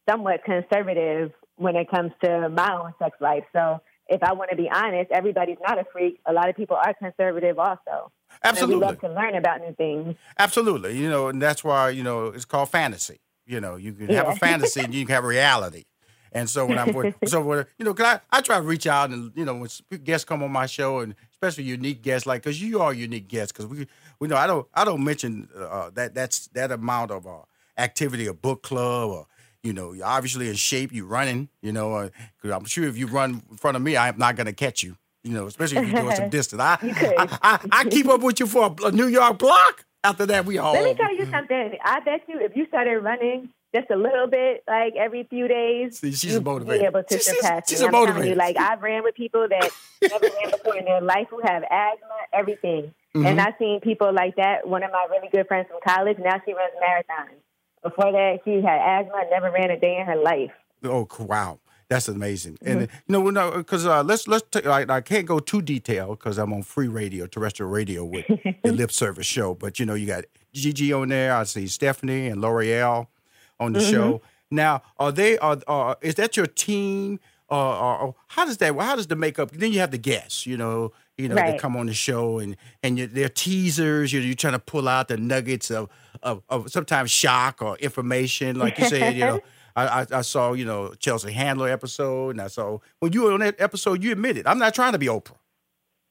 [0.09, 3.45] somewhat conservative when it comes to my own sex life.
[3.53, 6.21] So if I want to be honest, everybody's not a freak.
[6.27, 8.11] A lot of people are conservative also.
[8.43, 8.75] Absolutely.
[8.75, 10.17] And we love to learn about new things.
[10.39, 10.99] absolutely.
[10.99, 13.21] You know, and that's why you know it's called fantasy.
[13.47, 15.85] You know, you can have a fantasy and you can have reality.
[16.33, 16.95] And so when I'm
[17.27, 19.69] so when, you know, 'cause I, I try to reach out and you know when
[20.03, 23.51] guests come on my show and especially unique guests like because you are unique guests
[23.53, 23.87] because we
[24.21, 27.41] we know I don't I don't mention uh, that that's that amount of uh,
[27.77, 29.27] activity or book club or
[29.65, 32.09] you know you're obviously in shape you running you know uh,
[32.41, 34.97] 'cause I'm sure if you run in front of me I'm not gonna catch you
[35.25, 36.79] you know especially if you're doing some distance I.
[37.19, 40.47] I, I I keep up with you for a, a New York block after that
[40.47, 41.77] we all Let me tell you something.
[41.85, 45.99] I bet you if you started running just a little bit, like every few days,
[45.99, 46.81] See, she's a motivator.
[46.81, 47.87] be able to She's- she's- surpass she's me.
[47.87, 48.37] a telling you, motivator.
[48.37, 49.71] like I've ran with people that
[50.03, 52.93] never ran before in their life who have asthma, everything.
[53.15, 53.27] Mm-hmm.
[53.27, 54.67] And I've seen people like that.
[54.67, 57.37] One of my really good friends from college, now she runs marathons.
[57.83, 60.53] Before that, she had asthma, never ran a day in her life.
[60.85, 61.59] Oh wow,
[61.89, 62.59] that's amazing.
[62.65, 64.67] And uh, you know, no, because uh, let's let's take.
[64.67, 68.27] I, I can't go too detailed because I'm on free radio, terrestrial radio with
[68.63, 69.55] the lip service show.
[69.55, 71.35] But you know, you got Gigi on there.
[71.35, 73.09] I see Stephanie and L'Oreal
[73.63, 74.23] on the show.
[74.51, 75.39] Now, are they?
[75.39, 77.19] Are, are is that your team?
[77.51, 78.75] Uh, or, or how does that?
[78.79, 79.51] How does the makeup?
[79.51, 80.47] Then you have the guests.
[80.47, 84.13] You know, you know, they come on the show and and you, they're teasers.
[84.13, 85.89] You know, you're trying to pull out the nuggets of
[86.23, 89.15] of, of sometimes shock or information, like you said.
[89.17, 89.41] You know.
[89.75, 93.33] I, I, I saw, you know, Chelsea Handler episode, and I saw when you were
[93.33, 95.37] on that episode, you admitted I'm not trying to be Oprah.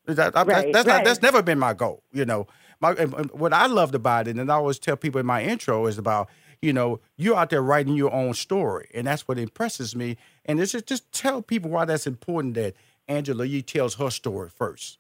[0.07, 1.05] That, I- Right, that's not, right.
[1.05, 2.47] that's never been my goal, you know.
[2.79, 5.99] my, what I loved about it, and I always tell people in my intro, is
[5.99, 6.27] about
[6.61, 10.17] you know you're out there writing your own story, and that's what impresses me.
[10.45, 12.75] And it's just just tell people why that's important that
[13.07, 14.97] Angela Yee tells her story first.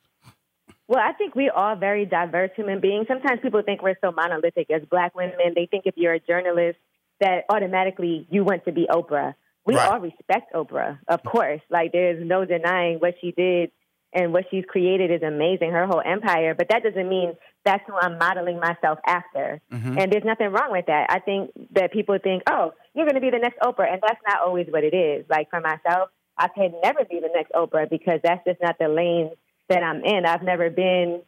[0.87, 3.07] Well, I think we're very diverse human beings.
[3.07, 5.53] Sometimes people think we're so monolithic as black women.
[5.55, 6.77] They think if you're a journalist
[7.21, 9.35] that automatically you want to be Oprah.
[9.65, 9.89] We Right.
[9.89, 11.61] all respect Oprah, of course.
[11.69, 13.71] Like there's no denying what she did
[14.11, 16.55] and what she's created is amazing, her whole empire.
[16.55, 19.61] But that doesn't mean that's who I'm modeling myself after.
[19.71, 21.07] And there's nothing wrong with that.
[21.09, 23.91] I think that people think, oh, you're going to be the next Oprah.
[23.91, 25.25] And that's not always what it is.
[25.29, 28.87] Like for myself, I could never be the next Oprah because that's just not the
[28.87, 29.31] lane
[29.69, 30.25] that I'm in.
[30.25, 31.21] I've never been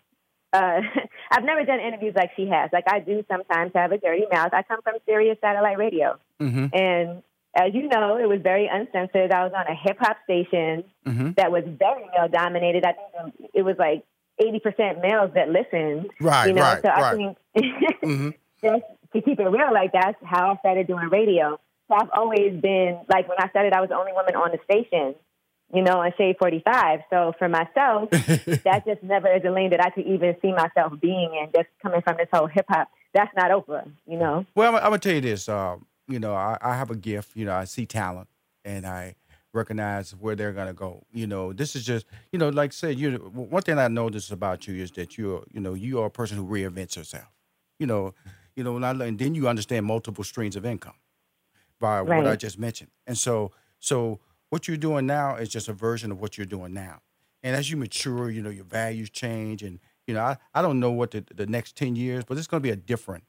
[0.52, 0.82] uh,
[1.32, 2.70] I've never done interviews like she has.
[2.72, 4.50] Like I do sometimes have a dirty mouth.
[4.54, 6.66] I come from Sirius Satellite Radio, Mm-hmm.
[6.76, 7.24] and
[7.56, 9.32] as you know, it was very uncensored.
[9.32, 11.32] I was on a hip hop station Mm-hmm.
[11.38, 12.86] that was very male dominated.
[12.86, 14.04] I think it was like
[14.40, 16.10] eighty percent males that listened.
[16.20, 17.16] Right, you know, right, so I right.
[17.18, 17.38] think
[18.04, 18.30] Mm-hmm.
[18.62, 21.60] just to keep it real, like that's how I started doing radio.
[21.88, 24.60] So I've always been like when I started, I was the only woman on the
[24.64, 25.16] station,
[25.74, 27.02] you know, on Shade Forty Five.
[27.10, 30.94] So for myself, that just never is a lane that I could even see myself
[31.00, 31.52] being in.
[31.54, 34.46] Just coming from this whole hip hop, that's not Oprah, you know.
[34.56, 35.48] Well, I'm, I'm gonna tell you this.
[35.50, 37.36] Um, you know, I, I have a gift.
[37.36, 38.28] You know, I see talent,
[38.66, 39.16] and I
[39.54, 41.06] recognize where they're gonna go.
[41.14, 43.12] You know, this is just, you know, like I said, you.
[43.18, 46.38] One thing I noticed about you is that you're, you know, you are a person
[46.38, 47.32] who reinvents herself.
[47.80, 48.14] You know,
[48.56, 50.96] you know, and, I, and then you understand multiple streams of income
[51.80, 52.92] by what I just mentioned.
[53.08, 56.74] And so, so what you're doing now is just a version of what you're doing
[56.74, 57.02] now.
[57.42, 60.80] And as you mature, you know, your values change, and you know, I, I don't
[60.80, 63.24] know what the, the next ten years, but it's going to be a different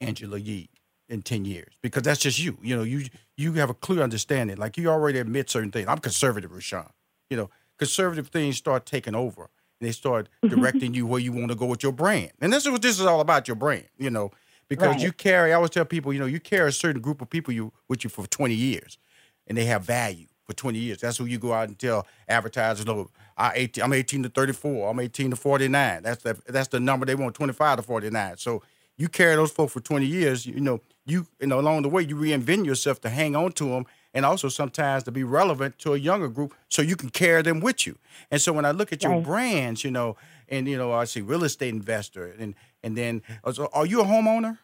[0.00, 0.68] Angela Yee
[1.08, 2.58] in 10 years because that's just you.
[2.62, 4.56] You know, you you have a clear understanding.
[4.56, 5.88] Like you already admit certain things.
[5.88, 6.84] I'm conservative, Rushion.
[7.30, 11.48] You know, conservative things start taking over and they start directing you where you want
[11.50, 12.32] to go with your brand.
[12.40, 14.30] And this is what this is all about, your brand, you know,
[14.68, 15.00] because Right.
[15.02, 17.52] you carry, I always tell people, you know, you carry a certain group of people
[17.52, 18.98] you with you for 20 years
[19.46, 21.00] and they have value for 20 years.
[21.00, 24.90] That's who you go out and tell advertisers, no, I 18, I'm 18 to 34,
[24.90, 26.02] I'm 18 to 49.
[26.02, 28.36] That's the that's the number they want, 25 to 49.
[28.38, 28.62] So
[28.96, 32.02] you carry those folks for 20 years, you know, you, you know, along the way,
[32.02, 35.94] you reinvent yourself to hang on to them and also sometimes to be relevant to
[35.94, 37.96] a younger group so you can carry them with you.
[38.30, 39.22] And so when I look at your Right.
[39.24, 40.16] brands, you know,
[40.48, 44.04] and, you know, I see real estate investor and, and then, so are you a
[44.04, 44.58] homeowner?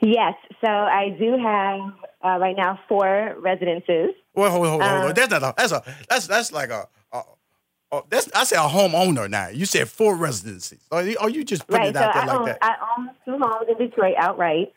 [0.00, 1.80] Yes, so I do have
[2.24, 4.10] uh, right now four residences.
[4.34, 5.16] Well, hold, hold, hold, Um, hold.
[5.16, 7.22] That's not a, that's a, that's, that's like a, a,
[7.92, 9.48] a that's, I say a homeowner now.
[9.48, 10.80] You said four residencies.
[10.90, 12.58] Are you, are you just putting Right, it so out there I like own that?
[12.62, 14.72] I own two homes in Detroit outright.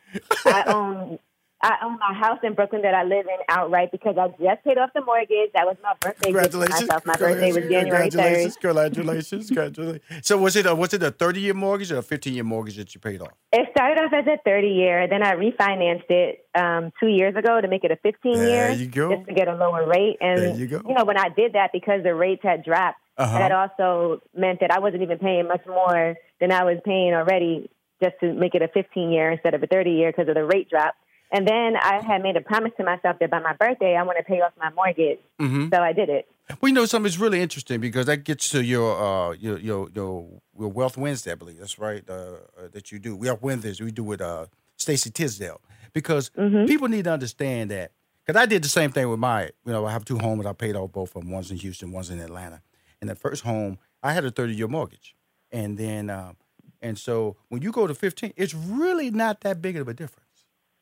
[0.46, 1.20] I own
[1.64, 4.78] I own my house in Brooklyn that I live in outright because I just paid
[4.78, 5.52] off the mortgage.
[5.54, 6.82] That was my birthday Congratulations!
[6.82, 7.06] myself.
[7.06, 8.56] My birthday was January Congratulations!
[8.56, 8.62] third.
[8.62, 9.48] Congratulations!
[9.48, 10.02] Congratulations!
[10.28, 12.78] So was it a, was it a thirty year mortgage or a fifteen year mortgage
[12.78, 13.34] that you paid off?
[13.54, 17.60] It started off as a 30 year, then I refinanced it um, two years ago
[17.60, 19.16] to make it a 15 year, you go.
[19.16, 20.18] just to get a lower rate.
[20.22, 20.82] And There you go.
[20.88, 23.38] You know, when I did that, because the rates had dropped, Uh-huh.
[23.38, 27.70] that also meant that I wasn't even paying much more than I was paying already,
[28.02, 30.46] just to make it a 15 year instead of a 30 year because of the
[30.46, 30.96] rate drop.
[31.32, 34.18] And then I had made a promise to myself that by my birthday I want
[34.18, 35.70] to pay off my mortgage, Mm-hmm.
[35.74, 36.28] so I did it.
[36.60, 39.90] Well, you know something that's really interesting because that gets to your uh your your
[39.96, 40.28] your,
[40.60, 42.04] your Wealth Wednesday, I believe that's right.
[42.10, 43.80] Uh, uh, that you do We Wealth Wednesdays.
[43.80, 45.62] We do with uh Stacey Tisdale
[45.94, 46.30] because
[46.68, 47.92] people need to understand that
[48.26, 50.52] because I did the same thing with my you know I have two homes I
[50.54, 51.32] paid off both of them.
[51.32, 52.62] One's in Houston, one's in Atlanta.
[53.00, 55.16] And the first home I had a thirty year mortgage,
[55.54, 56.36] and then um,
[56.82, 60.18] and so when you go to fifteen, it's really not that big of a difference.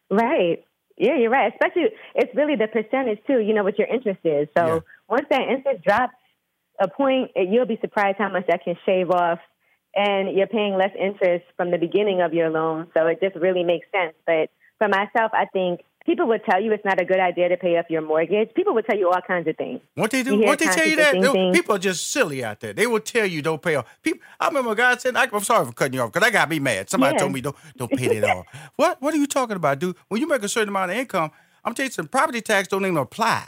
[0.10, 0.64] Right.
[0.98, 1.54] Yeah, you're right.
[1.54, 3.40] Especially, it's really the percentage too.
[3.40, 4.48] You know what your interest is.
[4.58, 4.80] So Yeah.
[5.08, 6.16] once that interest drops
[6.80, 9.40] a point, you'll be surprised how much that can shave off,
[9.96, 12.88] and you're paying less interest from the beginning of your loan.
[12.94, 14.16] So it just really makes sense.
[14.26, 17.58] But for myself, I think people would tell you it's not a good idea to
[17.58, 18.50] pay off your mortgage.
[18.56, 19.80] People would tell you all kinds of things.
[19.94, 20.40] What they do?
[20.42, 21.14] What they tell you that?
[21.22, 22.74] They- people are just silly out there.
[22.74, 23.86] They will tell you don't pay off.
[24.02, 26.32] People, I remember a guy saying, I, "I'm sorry for cutting you off because I
[26.32, 27.20] got me mad." Somebody Yeah.
[27.20, 28.46] told me don't don't pay that off.
[28.76, 29.96] What What are you talking about, dude?
[30.08, 31.32] When you make a certain amount of income,
[31.64, 33.44] I'm telling you, some property tax don't even apply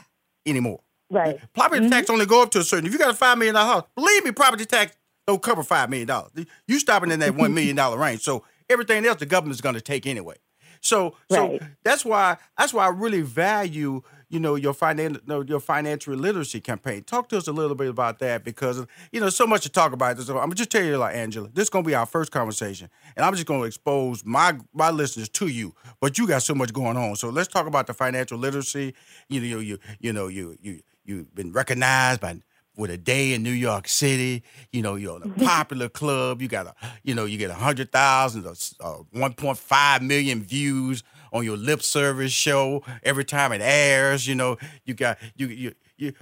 [0.46, 0.80] anymore.
[1.10, 1.40] Right.
[1.52, 1.90] Property mm-hmm.
[1.90, 2.86] tax only go up to a certain.
[2.86, 4.96] If you got a five million dollar house, believe me, property tax
[5.26, 6.30] don't cover five million dollars.
[6.68, 8.22] You stopping in that one million dollar range.
[8.22, 10.36] So everything else the government's going to take anyway.
[10.82, 16.14] So so that's why that's why I really value you know your financial your financial
[16.14, 17.04] literacy campaign.
[17.04, 19.92] Talk to us a little bit about that because you know so much to talk
[19.92, 20.18] about.
[20.18, 22.88] So I'm gonna just tell you like Angela, this is gonna be our first conversation,
[23.16, 25.74] and I'm just gonna expose my my listeners to you.
[26.00, 28.94] But you got so much going on, so let's talk about the financial literacy.
[29.28, 32.38] You know you you know you you you've been recognized by
[32.76, 34.42] with a day in New York City.
[34.72, 36.42] You know, you're in a popular club.
[36.42, 40.02] You got a, you know, you get a hundred thousand or uh, one point five
[40.02, 44.26] million views on your lip service show every time it airs.
[44.26, 46.12] You know, you got you you you.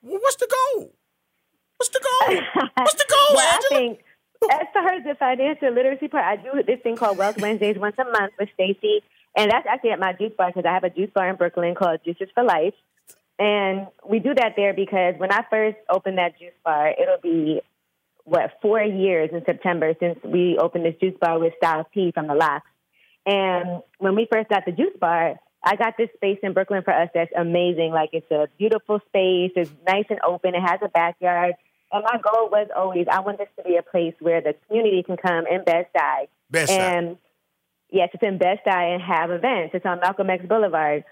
[0.00, 0.94] What's the goal?
[1.76, 2.40] What's the goal?
[2.76, 3.64] What's the goal, well, Angela?
[3.70, 4.00] I think
[4.50, 7.96] as far as the financial literacy part, I do this thing called Wealth Wednesdays once
[7.98, 9.02] a month with Stacey,
[9.36, 11.74] and that's actually at my juice bar because I have a juice bar in Brooklyn
[11.74, 12.74] called Juices for Life,
[13.38, 17.60] and we do that there because when I first opened that juice bar, it'll be
[18.24, 22.26] what four years in September since we opened this juice bar with Styles P from
[22.26, 22.66] the LOX,
[23.26, 25.36] and when we first got the juice bar.
[25.60, 27.90] I got this space in Brooklyn for us that's amazing.
[27.90, 29.50] Like it's a beautiful space.
[29.56, 30.54] It's nice and open.
[30.54, 31.54] It has a backyard.
[31.90, 35.02] And my goal was always I want this to be a place where the community
[35.02, 35.64] can come in.
[35.64, 36.28] Best side.
[36.70, 37.16] And
[37.90, 39.74] yes, it's in Bed-Stuy and have events.
[39.74, 41.04] It's on Malcolm X Boulevard.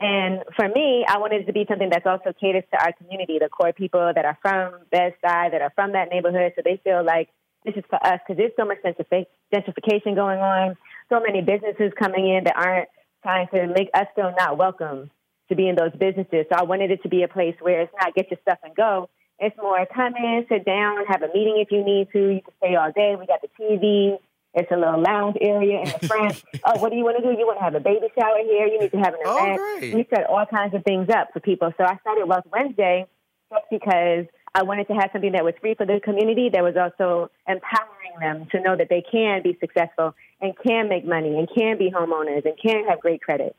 [0.00, 3.38] And for me, I wanted it to be something that's also caters to our community,
[3.38, 7.04] the core people that are from Bed-Stuy, that are from that neighborhood, so they feel
[7.04, 7.28] like
[7.66, 10.76] this is for us because there's so much gentrification going on,
[11.10, 12.88] so many businesses coming in that aren't
[13.22, 15.10] trying to make us feel not welcome
[15.50, 16.46] to be in those businesses.
[16.50, 18.74] So I wanted it to be a place where it's not get your stuff and
[18.74, 19.10] go.
[19.38, 22.34] It's more come in, sit down, have a meeting if you need to.
[22.34, 23.16] You can stay all day.
[23.18, 24.18] We got the TV.
[24.54, 26.42] It's a little lounge area in the front.
[26.64, 27.38] oh, what do you want to do?
[27.38, 28.66] You want to have a baby shower here?
[28.66, 29.58] You need to have an Oh, event.
[29.80, 29.94] great.
[29.94, 31.72] We set all kinds of things up for people.
[31.76, 33.06] So I started Wealth Wednesday
[33.52, 36.74] just because I wanted to have something that was free for the community that was
[36.76, 41.48] also empowering them to know that they can be successful and can make money and
[41.56, 43.54] can be homeowners and can have great credit.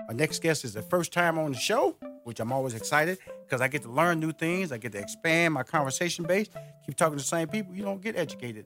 [0.07, 3.62] Our next guest is the first time on the show, which I'm always excited because
[3.62, 4.71] I get to learn new things.
[4.71, 6.49] I get to expand my conversation base.
[6.86, 7.75] Keep talking to the same people.
[7.75, 8.65] You don't get educated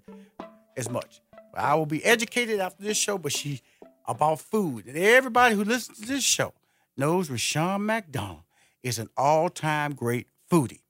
[0.77, 1.21] as much.
[1.53, 3.61] But I will be educated after this show, but she
[4.07, 4.85] about food.
[4.85, 6.53] And everybody who listens to this show
[6.97, 8.43] knows Rushion McDonald
[8.83, 10.81] is an all-time great foodie.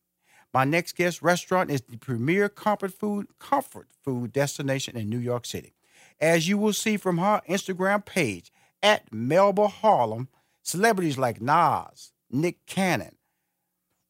[0.54, 5.46] My next guest restaurant is the premier comfort food comfort food destination in New York
[5.46, 5.74] City.
[6.20, 8.52] As you will see from her Instagram page
[8.82, 10.30] at Melba Harlem,
[10.62, 13.16] celebrities like Nas, Nick Cannon,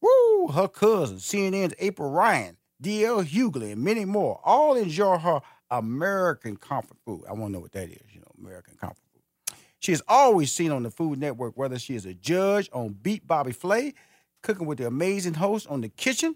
[0.02, 3.24] woo, her cousin, CNN's April Ryan, D.L.
[3.24, 7.24] Hughley, and many more all enjoy her American comfort food.
[7.28, 9.56] I want to know what that is, you know, American comfort food.
[9.80, 13.28] She is always seen on the Food Network, whether she is a judge on Beat
[13.28, 13.94] Bobby Flay,
[14.42, 16.36] cooking with the amazing host on The Kitchen,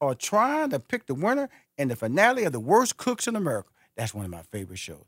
[0.00, 3.70] or trying to pick the winner in the finale of The Worst Cooks in America.
[3.96, 5.04] That's one of my favorite shows.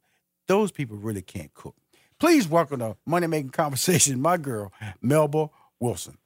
[0.49, 1.77] Those people really can't cook.
[2.18, 6.18] Please welcome to Money Making Conversation, my girl, Melba Wilson.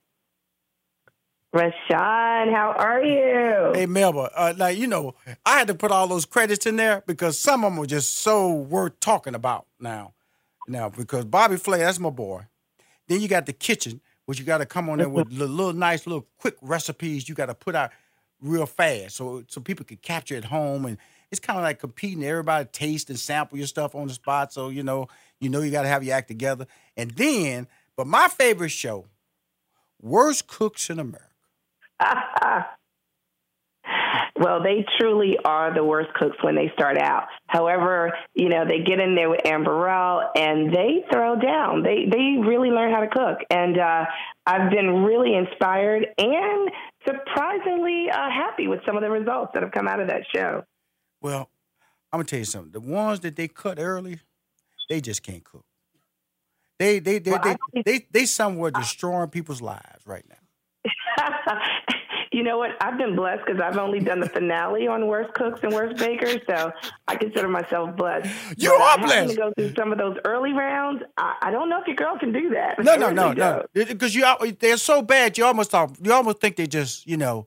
[1.52, 3.72] Rushion, how are you?
[3.74, 7.02] Hey, Melba, uh, now, you know, I had to put all those credits in there
[7.06, 10.12] because some of them were just so worth talking about now.
[10.68, 12.42] Now, because Bobby Flay, that's my boy.
[13.08, 15.72] Then you got the kitchen, which you got to come on there with little, little
[15.72, 17.90] nice little quick recipes you got to put out
[18.40, 20.98] real fast so so people can capture it home and
[21.30, 24.68] it's kind of like competing everybody taste and sample your stuff on the spot so
[24.68, 25.08] you know
[25.40, 26.66] you know you got to have your act together
[26.98, 29.06] and then but my favorite show
[30.02, 31.25] worst cooks in america
[34.38, 37.28] Well, they truly are the worst cooks when they start out.
[37.46, 41.82] However, you know, they get in there with Anne Burrell and they throw down.
[41.82, 43.38] They they really learn how to cook.
[43.48, 44.04] And uh,
[44.44, 46.70] I've been really inspired and
[47.06, 50.64] surprisingly uh, happy with some of the results that have come out of that show.
[51.22, 51.48] Well,
[52.12, 52.72] I'm gonna tell you something.
[52.72, 54.20] The ones that they cut early,
[54.90, 55.64] they just can't cook.
[56.78, 60.36] They they they Well, they, I think- they, they somewhere destroying people's lives right now.
[62.32, 62.70] you know what?
[62.80, 66.40] I've been blessed because I've only done the finale on Worst Cooks and Worst Bakers,
[66.46, 66.72] so
[67.08, 68.30] I consider myself blessed.
[68.56, 69.30] You But are blessed.
[69.30, 72.18] To go through some of those early rounds, I, I don't know if your girl
[72.18, 72.82] can do that.
[72.82, 73.64] No, no, no, no.
[73.72, 74.24] Because you
[74.58, 77.46] they're so bad, you almost thought, you almost think they just, you know,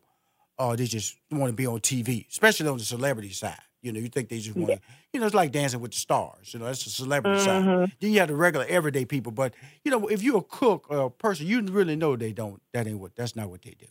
[0.57, 3.59] oh, they just want to be on TV, especially on the celebrity side.
[3.81, 4.79] You know, you think they just want to,
[5.13, 6.53] you know, it's like Dancing with the Stars.
[6.53, 7.83] You know, that's the celebrity Mm-hmm.
[7.83, 7.91] side.
[7.99, 11.05] Then you have the regular everyday people, but you know, if you're a cook or
[11.05, 12.61] a person, you really know they don't.
[12.73, 13.15] That ain't what.
[13.15, 13.87] That's not what they do.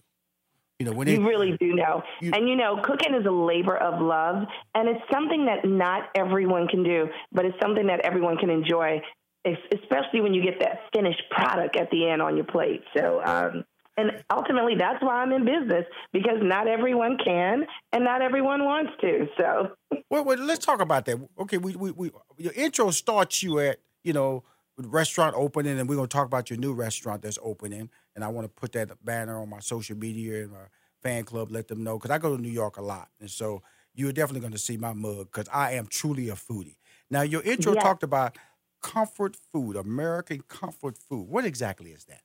[0.78, 2.02] You know, when they You really do know.
[2.20, 6.09] You- and you know, cooking is a labor of love, and it's something that not
[6.14, 9.02] everyone can do, but it's something that everyone can enjoy,
[9.44, 12.83] especially when you get that finished product at the end on your plate.
[12.96, 13.64] So, um,
[13.98, 18.92] and ultimately, that's why I'm in business because not everyone can, and not everyone wants
[19.02, 19.26] to.
[19.37, 21.18] So, Well, well, let's talk about that.
[21.38, 24.44] Okay, we, we, we your intro starts you at you know
[24.76, 27.90] with restaurant opening, and we're gonna talk about your new restaurant that's opening.
[28.14, 30.66] And I want to put that banner on my social media and my
[31.02, 33.62] fan club, let them know because I go to New York a lot, and so
[33.94, 36.78] you're definitely gonna see my mug because I am truly a foodie.
[37.11, 37.82] Now, your intro Yeah.
[37.82, 38.38] talked about
[38.80, 41.28] comfort food, American comfort food.
[41.28, 42.22] What exactly is that?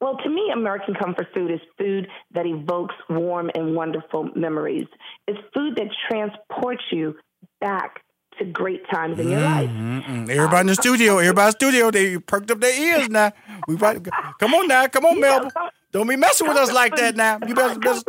[0.00, 4.86] Well, to me, American comfort food is food that evokes warm and wonderful memories.
[5.26, 7.16] It's food that transports you
[7.60, 8.02] back
[8.38, 9.68] to great times in your life.
[9.68, 10.28] Mm-mm.
[10.28, 13.32] Everybody in the studio, everybody in the studio, they perked up their ears now.
[13.68, 14.00] We to,
[14.38, 15.50] come on now, come on, Melba.
[15.92, 17.38] Don't be messing with us like that now.
[17.46, 18.00] You better, better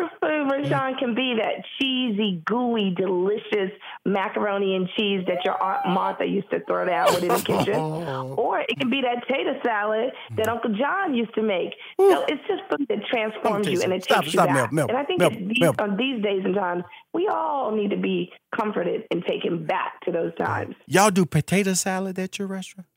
[0.60, 3.72] Food, can be that cheesy, gooey, delicious
[4.06, 7.76] macaroni and cheese that your Aunt Martha used to throw down with in the kitchen.
[8.42, 10.52] Or it can be that tater salad that mm.
[10.52, 11.74] Uncle John used to make.
[12.00, 14.04] So it's just food that transforms you and it something.
[14.04, 14.72] takes Stop, you stop, back.
[14.72, 15.76] Mel, Mel, and I think Mel, that these, Mel.
[15.80, 16.84] on these days and times,
[17.14, 20.76] we all need to be comforted and taken back to those times.
[20.88, 22.88] Y'all do potato salad at your restaurant?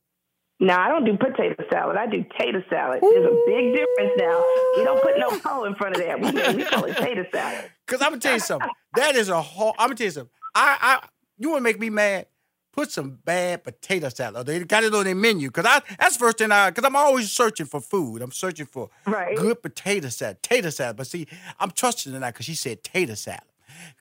[0.59, 1.97] Now I don't do potato salad.
[1.97, 2.99] I do tater salad.
[3.01, 4.43] There's a big difference now.
[4.77, 6.19] We don't put no po in front of that.
[6.19, 7.71] We, we call it tater salad.
[7.85, 8.69] Because I'm gonna tell you something.
[8.95, 9.75] That is a whole.
[9.77, 10.31] I'm gonna tell you something.
[10.53, 12.27] I, I, you want to make me mad?
[12.71, 14.47] Put some bad potato salad.
[14.47, 15.49] They got it on their menu.
[15.49, 16.71] Cause I, that's the first thing I.
[16.71, 18.21] Cause I'm always searching for food.
[18.21, 19.37] I'm searching for Right.
[19.37, 20.97] good potato salad, tater salad.
[20.97, 21.27] But see,
[21.59, 23.41] I'm trusting in that because she said tater salad.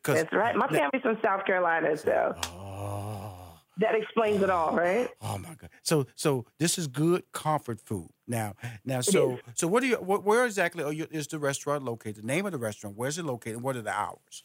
[0.05, 0.55] That's right.
[0.57, 3.34] My family's from South Carolina, so oh.
[3.79, 5.09] That explains it all, right?
[5.21, 5.71] Oh my god!
[5.83, 8.09] So so this is good comfort food.
[8.27, 11.85] Now now so so what do you what, where exactly are you, is the restaurant
[11.85, 12.17] located?
[12.23, 12.97] The name of the restaurant?
[12.97, 13.63] Where's it located?
[13.63, 14.45] What are the hours?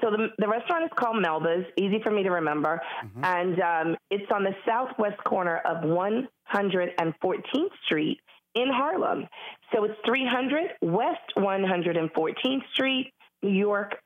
[0.00, 3.24] So the, the restaurant is called Melba's, easy for me to remember, Mm-hmm.
[3.24, 8.20] and um, it's on the southwest corner of 114th Street
[8.54, 9.26] in Harlem.
[9.72, 13.96] So it's 300 West 114th Street, New York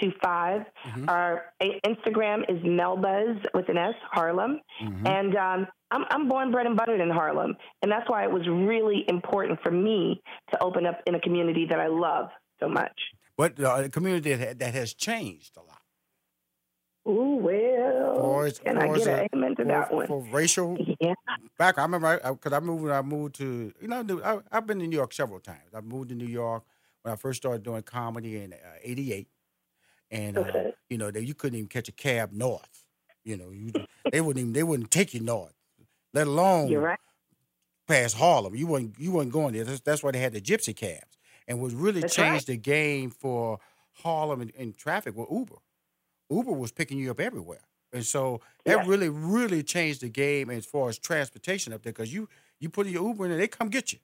[0.00, 0.62] 10025.
[0.86, 1.08] Mm-hmm.
[1.08, 5.06] Our Instagram is Melba's with an S, Harlem, Mm-hmm.
[5.06, 8.42] and um, I'm, I'm born, bred, and buttered in Harlem, and that's why it was
[8.48, 10.20] really important for me
[10.52, 12.30] to open up in a community that I love
[12.60, 12.92] so much.
[13.36, 15.80] But uh, a community that, that has changed a lot.
[17.06, 20.06] Ooh, well, can I get a- amen to for, that one?
[20.06, 21.12] for racial Yeah.
[21.58, 21.78] back.
[21.78, 22.82] I remember because I, moved.
[22.84, 25.74] when I moved to you know I, I've been to New York several times.
[25.74, 26.64] I moved to New York
[27.02, 29.28] when I first started doing comedy in '88,
[30.14, 32.84] and uh, you know they, you couldn't even catch a cab north.
[33.24, 33.72] You know you,
[34.10, 35.54] they wouldn't even they wouldn't take you north,
[36.14, 36.98] let alone right.
[37.86, 38.54] past Harlem.
[38.54, 39.64] You wasn't you wasn't going there.
[39.64, 41.18] That's, that's why they had the gypsy cabs.
[41.46, 43.58] And what really That's changed the game for
[44.02, 45.56] Harlem and, and traffic was Uber.
[46.30, 47.60] Uber was picking you up everywhere.
[47.92, 48.84] And so that Yeah.
[48.86, 52.86] really, really changed the game as far as transportation up there because you you put
[52.86, 53.98] your Uber in and they come get you.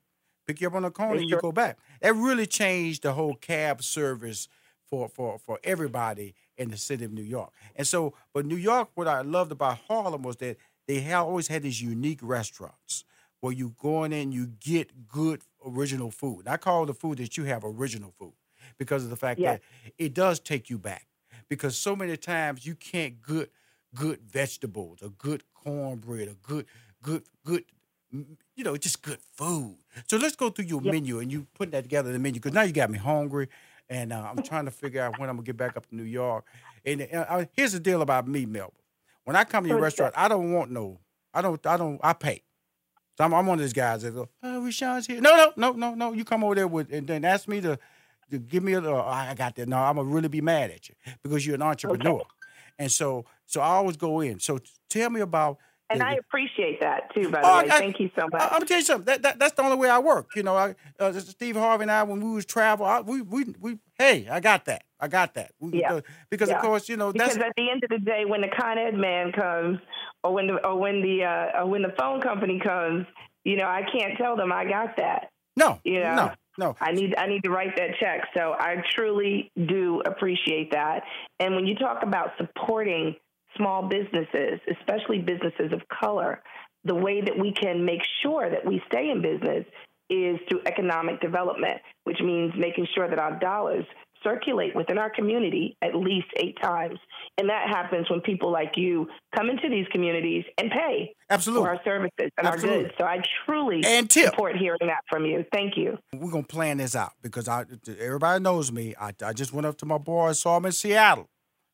[0.46, 1.78] Pick you up on the corner and you go back.
[2.00, 4.48] That really changed the whole cab service
[4.90, 7.52] for, for, for everybody in the city of New York.
[7.76, 11.48] And so, but New York, what I loved about Harlem was that they had, always
[11.48, 13.04] had these unique restaurants
[13.40, 16.46] where you go in and you get good original food.
[16.46, 18.34] I call the food that you have original food
[18.76, 19.52] because of the fact Yeah.
[19.52, 19.62] that
[19.96, 21.06] it does take you back.
[21.48, 23.50] Because so many times you can't good
[23.94, 26.66] good vegetables, a good cornbread, a good
[27.02, 27.64] good good
[28.56, 29.76] you know, just good food.
[30.08, 32.62] So let's go through your menu and you putting that together the menu because now
[32.62, 33.48] you got me hungry,
[33.90, 36.04] and uh, I'm trying to figure out when I'm gonna get back up to New
[36.04, 36.46] York.
[36.86, 38.72] And uh, uh, here's the deal about me, Melba.
[39.24, 41.00] When I come to your restaurant, I don't want no,
[41.34, 42.42] I don't, I don't, I pay.
[43.18, 45.20] So I'm, I'm one of these guys that go, oh, Rushion's here.
[45.20, 46.12] No, no, no, no, no.
[46.12, 47.78] You come over there with and then ask me to
[48.38, 48.80] give me a.
[48.80, 49.68] Uh, I got that.
[49.68, 52.22] No, I'm gonna really be mad at you because you're an entrepreneur,
[52.78, 54.40] and so so I always go in.
[54.40, 55.58] So tell me about.
[55.90, 57.68] And I appreciate that too, by the Oh, way.
[57.70, 58.40] I- Thank you so much.
[58.40, 59.06] I, am gonna tell you something.
[59.06, 60.30] That, that, that's the only way I work.
[60.36, 63.44] You know, I, uh, Steve Harvey and I, when we was travel, I, we, we,
[63.60, 64.84] we, hey, I got that.
[65.00, 65.52] I got that.
[65.58, 65.94] We, Yeah.
[65.94, 66.56] uh, because Yeah.
[66.56, 68.78] of course, you know, because that's at the end of the day, when the Con
[68.78, 69.78] Ed man comes,
[70.22, 73.06] or when the or when the uh, or when the phone company comes,
[73.44, 75.30] you know, I can't tell them I got that.
[75.56, 76.76] no, You know, no, no.
[76.80, 78.28] I need I need to write that check.
[78.36, 81.04] So I truly do appreciate that.
[81.38, 83.16] And when you talk about supporting
[83.56, 86.42] small businesses, especially businesses of color,
[86.84, 89.64] the way that we can make sure that we stay in business
[90.08, 93.84] is through economic development, which means making sure that our dollars
[94.24, 96.98] circulate within our community at least eight times.
[97.38, 101.64] And that happens when people like you come into these communities and pay Absolutely.
[101.64, 102.90] for our services and our goods.
[102.98, 104.26] So I truly And tip.
[104.26, 105.44] support hearing that from you.
[105.52, 105.96] Thank you.
[106.14, 107.64] We're gonna plan this out because I
[107.98, 108.94] everybody knows me.
[109.00, 111.28] I, I just went up to my boy, saw him in Seattle,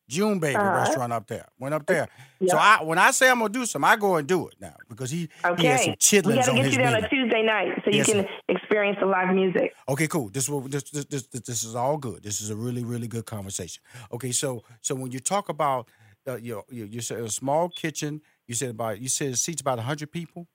[0.07, 0.69] June Baby Uh-huh.
[0.79, 1.45] restaurant up there.
[1.59, 2.07] Went up there.
[2.39, 2.51] Yeah.
[2.51, 4.75] So I when I say I'm gonna do something, I go and do it now
[4.89, 5.27] because he
[5.57, 6.21] he has some Okay.
[6.27, 8.29] We got to get you there on a Tuesday night so Yes, you can sir.
[8.49, 9.73] experience the live music.
[9.89, 10.29] Okay, cool.
[10.29, 12.23] This is this, this this this is all good.
[12.23, 13.83] This is a really really good conversation.
[14.13, 15.89] Okay, so so when you talk about
[16.27, 19.61] uh, you you you said a small kitchen, you said about you said it seats
[19.61, 20.47] about hundred people.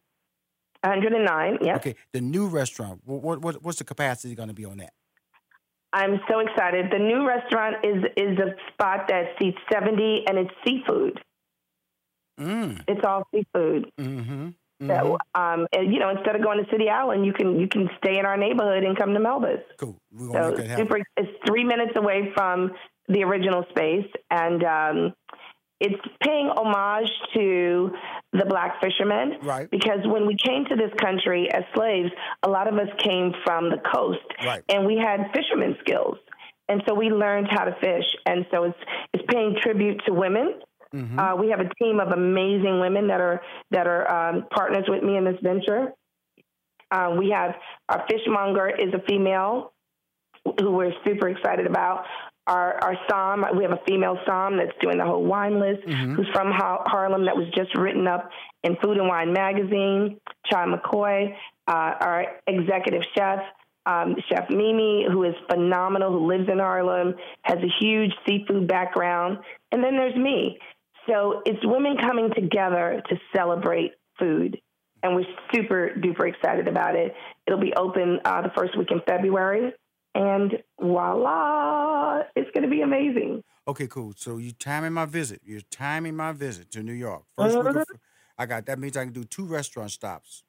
[0.85, 1.77] 109, Yeah.
[1.77, 3.01] Okay, the new restaurant.
[3.05, 4.93] What, what what's the capacity going to be on that?
[5.93, 6.87] I'm so excited.
[6.91, 11.21] The new restaurant is is a spot that seats 70 and it's seafood.
[12.41, 12.83] Mm.
[12.89, 13.91] It's all seafood.
[14.01, 14.49] Mm-hmm.
[14.89, 17.89] So, um, and, you know, instead of going to City Island, you can you can
[17.99, 19.63] stay in our neighborhood and come to Melba's.
[19.77, 19.97] Cool.
[20.19, 20.87] So make that happen.
[20.87, 21.03] super.
[21.17, 22.73] It's three minutes away from
[23.09, 25.15] the original space, and um,
[25.83, 27.91] it's paying homage to
[28.33, 29.39] the black fishermen.
[29.43, 29.69] Right.
[29.71, 32.11] Because when we came to this country as slaves,
[32.45, 34.63] a lot of us came from the coast, Right.
[34.69, 36.17] and we had fishermen skills,
[36.69, 38.09] and so we learned how to fish.
[38.25, 38.79] And so it's
[39.13, 40.61] it's paying tribute to women.
[40.95, 41.19] Mhm.
[41.19, 45.03] Uh, we have a team of amazing women that are that are um, partners with
[45.03, 45.93] me in this venture.
[46.91, 47.55] Uh, we have
[47.89, 49.73] our fishmonger is a female
[50.61, 52.05] who we're super excited about.
[52.47, 56.17] Our our somm, we have a female somm that's doing the whole wine list, Mhm.
[56.17, 58.31] who's from Har- Harlem, that was just written up
[58.65, 60.21] in Food and Wine magazine.
[60.47, 61.37] Chai McCoy,
[61.69, 63.45] uh, our executive chef,
[63.87, 69.39] um, Chef Mimi, who is phenomenal, who lives in Harlem, has a huge seafood background,
[69.71, 70.59] and then there's me.
[71.09, 74.61] So it's women coming together to celebrate food
[75.03, 77.15] and we're super duper excited about it.
[77.47, 79.73] It'll be open uh, the first week in February,
[80.15, 83.43] and voila, it's going to be amazing.
[83.67, 84.13] Okay, cool.
[84.17, 85.41] So you timing my visit.
[85.45, 87.23] You're timing my visit to New York.
[87.39, 87.97] First week of, mm-hmm.
[88.39, 90.43] I got that means I can do two restaurant stops.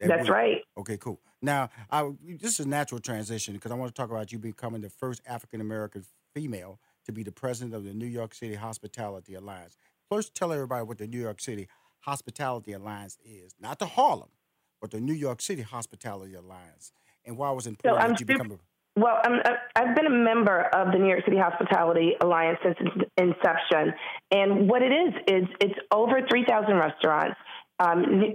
[0.00, 0.30] that That's week.
[0.30, 0.62] right.
[0.76, 1.20] Okay, cool.
[1.40, 4.80] Now, I, this is a natural transition because I want to talk about you becoming
[4.80, 6.04] the first African American
[6.34, 9.76] female to be the president of the New York City Hospitality Alliance.
[10.10, 11.68] First, tell everybody what the New York City
[12.00, 13.54] Hospitality Alliance is.
[13.60, 14.30] Not the Harlem,
[14.80, 16.92] but the New York City Hospitality Alliance.
[17.24, 18.67] And why it was important I'm that you super- become a
[18.98, 22.76] Well, I'm, uh, I've been a member of the New York City Hospitality Alliance since
[22.80, 23.94] its inception,
[24.32, 27.36] and what it is is it's over 3,000 restaurants.
[27.80, 28.34] Um,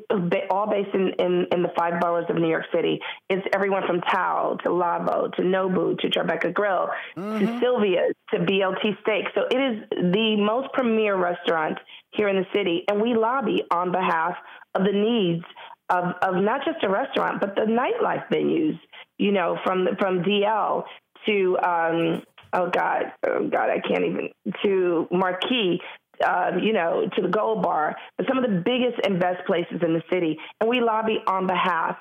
[0.50, 3.02] all based in, in, in the five boroughs of New York City.
[3.30, 6.88] It's everyone from Tao to Lavo to Nobu to Tribeca Grill
[7.18, 9.26] to Sylvia's to BLT Steak.
[9.36, 11.78] So it is the most premier restaurant
[12.12, 14.36] here in the city, and we lobby on behalf
[14.76, 15.44] of the needs
[15.90, 18.80] of, of not just a restaurant, but the nightlife venues.
[19.18, 20.84] You know, from from DL
[21.28, 24.30] to um, oh god, oh god, I can't even
[24.64, 25.80] to Marquee.
[26.24, 29.82] Um, you know, to the Gold Bar, but some of the biggest and best places
[29.84, 31.98] in the city, and we lobby on behalf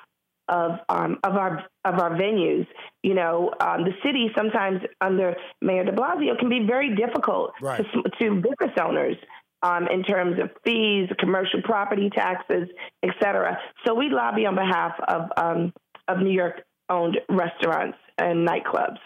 [0.48, 2.66] of um, of our of our venues.
[3.02, 7.84] You know, um, the city sometimes under Mayor De Blasio can be very difficult Right.
[7.84, 9.16] to, to business owners
[9.62, 12.68] um, in terms of fees, commercial property taxes,
[13.02, 13.58] et cetera.
[13.86, 15.72] So we lobby on behalf of um,
[16.06, 18.98] of New York owned restaurants and nightclubs.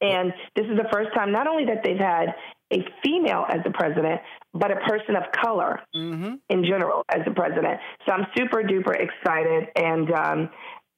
[0.00, 2.34] And this is the first time not only that they've had
[2.72, 4.20] a female as the president,
[4.52, 6.34] but a person of color Mm-hmm.
[6.50, 7.78] in general as the president.
[8.06, 10.50] So I'm super duper excited and um,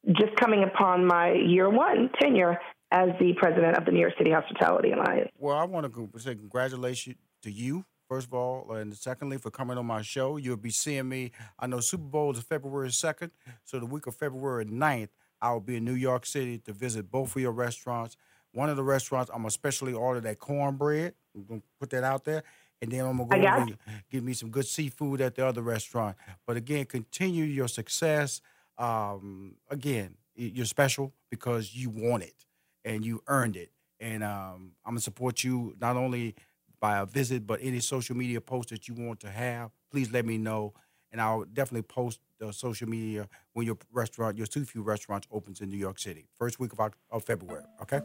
[0.07, 2.59] just coming upon my year one tenure
[2.91, 5.29] as the president of the New York City Hospitality Alliance.
[5.37, 9.77] Well, I want to say congratulations to you, first of all, and secondly for coming
[9.77, 10.37] on my show.
[10.37, 11.31] You'll be seeing me.
[11.59, 13.31] I know Super Bowl is February 2nd,
[13.65, 15.09] so the week of February 9th,
[15.41, 18.15] I will be in New York City to visit both of your restaurants.
[18.53, 21.13] One of the restaurants, I'm especially order that cornbread.
[21.35, 22.43] I'm gonna put that out there.
[22.81, 23.77] And then I'm gonna go over and
[24.09, 26.15] get me some good seafood at the other restaurant.
[26.45, 28.41] But again, continue your success.
[28.77, 32.45] Um, again, you're special because you want it.
[32.85, 33.71] and you earned it.
[33.99, 36.35] And um, I'm gonna support you not only
[36.79, 39.71] by a visit, but any social media post that you want to have.
[39.91, 40.73] Please let me know,
[41.11, 45.69] and I'll definitely post the social media when your restaurant, your seafood restaurant, opens in
[45.69, 47.63] New York City, first week of, of February.
[47.81, 48.01] Okay.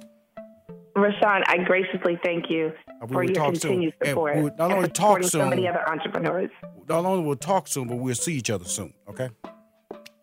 [0.95, 3.53] Rushion, I graciously thank you Uh, for your soon.
[3.53, 4.37] continued And support.
[4.37, 6.51] we'll not and only talk supporting so many other entrepreneurs.
[6.89, 8.93] Not only we'll talk soon, but we'll see each other soon.
[9.09, 9.31] Okay.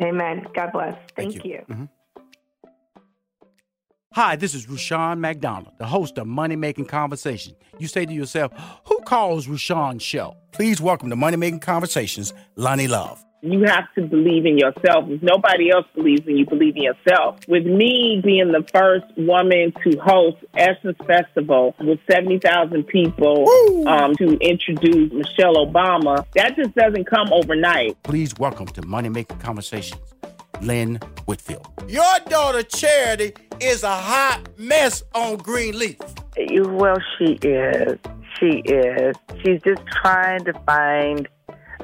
[0.01, 0.45] Amen.
[0.55, 0.93] God bless.
[1.15, 1.65] Thank, Thank you.
[1.67, 1.89] Mhm.
[4.13, 7.55] Hi, this is Rushion McDonald, the host of Money Making Conversation.
[7.77, 8.51] You say to yourself,
[8.85, 10.35] who calls Rushion's show?
[10.51, 13.23] Please welcome to Money Making Conversations, Loni Love.
[13.41, 15.05] You have to believe in yourself.
[15.07, 17.39] If nobody else believes in you, believe in yourself.
[17.47, 23.47] With me being the first woman to host Essence Festival with 70,000 people
[23.87, 28.01] um, to introduce Michelle Obama, that just doesn't come overnight.
[28.03, 30.01] Please welcome to Money Making Conversations,
[30.61, 31.65] Lynn Whitfield.
[31.87, 35.97] Your daughter Charity is a hot mess on Greenleaf.
[36.37, 37.97] Well, she is.
[38.37, 39.15] She is.
[39.43, 41.27] She's just trying to find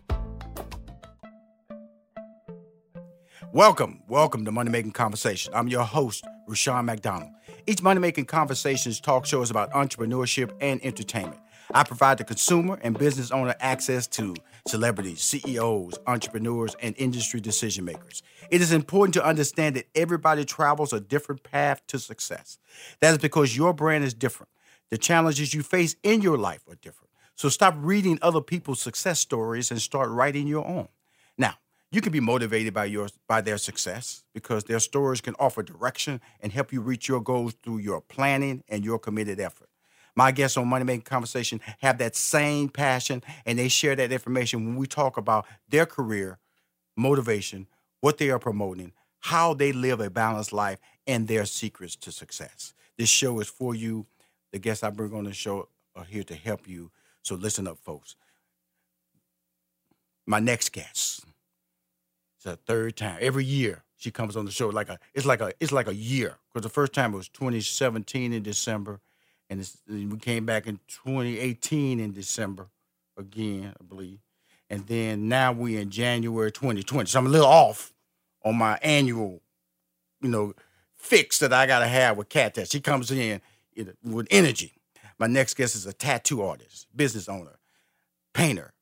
[3.53, 5.53] Welcome, welcome to Money Making Conversation.
[5.55, 7.31] I'm your host, Rushion McDonald.
[7.67, 11.41] Each Money Making Conversations talk show is about entrepreneurship and entertainment.
[11.73, 14.35] I provide the consumer and business owner access to
[14.69, 18.23] celebrities, CEOs, entrepreneurs, and industry decision makers.
[18.51, 22.59] It is important to understand that everybody travels a different path to success.
[23.01, 24.51] That is because your brand is different.
[24.91, 27.11] The challenges you face in your life are different.
[27.35, 30.89] So stop reading other people's success stories and start writing your own.
[31.95, 36.21] You can be motivated by your by their success because their stories can offer direction
[36.41, 39.69] and help you reach your goals through your planning and your committed effort.
[40.17, 44.67] My guests on Money Making Conversation have that same passion and they share that information
[44.67, 46.41] when we talk about their career,
[46.97, 47.69] motivation,
[48.01, 48.91] what they are promoting,
[49.21, 52.75] how they live a balanced life, and their secrets to success.
[52.99, 54.07] This show is for you.
[54.51, 56.91] The guests I bring on the show are here to help you.
[57.23, 58.17] So listen up, folks.
[60.27, 61.25] My next guest.
[62.47, 63.19] It's third time.
[63.21, 65.95] Every year she comes on the show like a it's like a it's like a
[65.95, 69.01] year because the first time it was 2017 in December,
[69.49, 72.69] and we came back in 2018 in December
[73.17, 74.19] again, I believe,
[74.69, 77.09] and then now we in January 2020.
[77.09, 77.93] So I'm a little off
[78.45, 79.41] on my annual,
[80.21, 80.55] you know,
[80.95, 82.59] fix that I gotta have with Kat.
[82.71, 83.41] She comes in
[84.05, 84.73] with energy.
[85.19, 87.59] My next guest is a tattoo artist, business owner,
[88.35, 88.73] painter,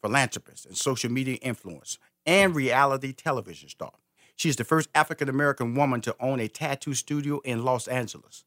[0.00, 1.98] philanthropist, and social media influencer,
[2.30, 3.90] and reality television star.
[4.36, 8.44] She is the first African American woman to own a tattoo studio in Los Angeles,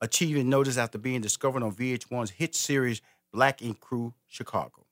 [0.00, 3.02] achieving notice after being discovered on VH1's hit series
[3.32, 4.86] Black Ink Crew Chicago.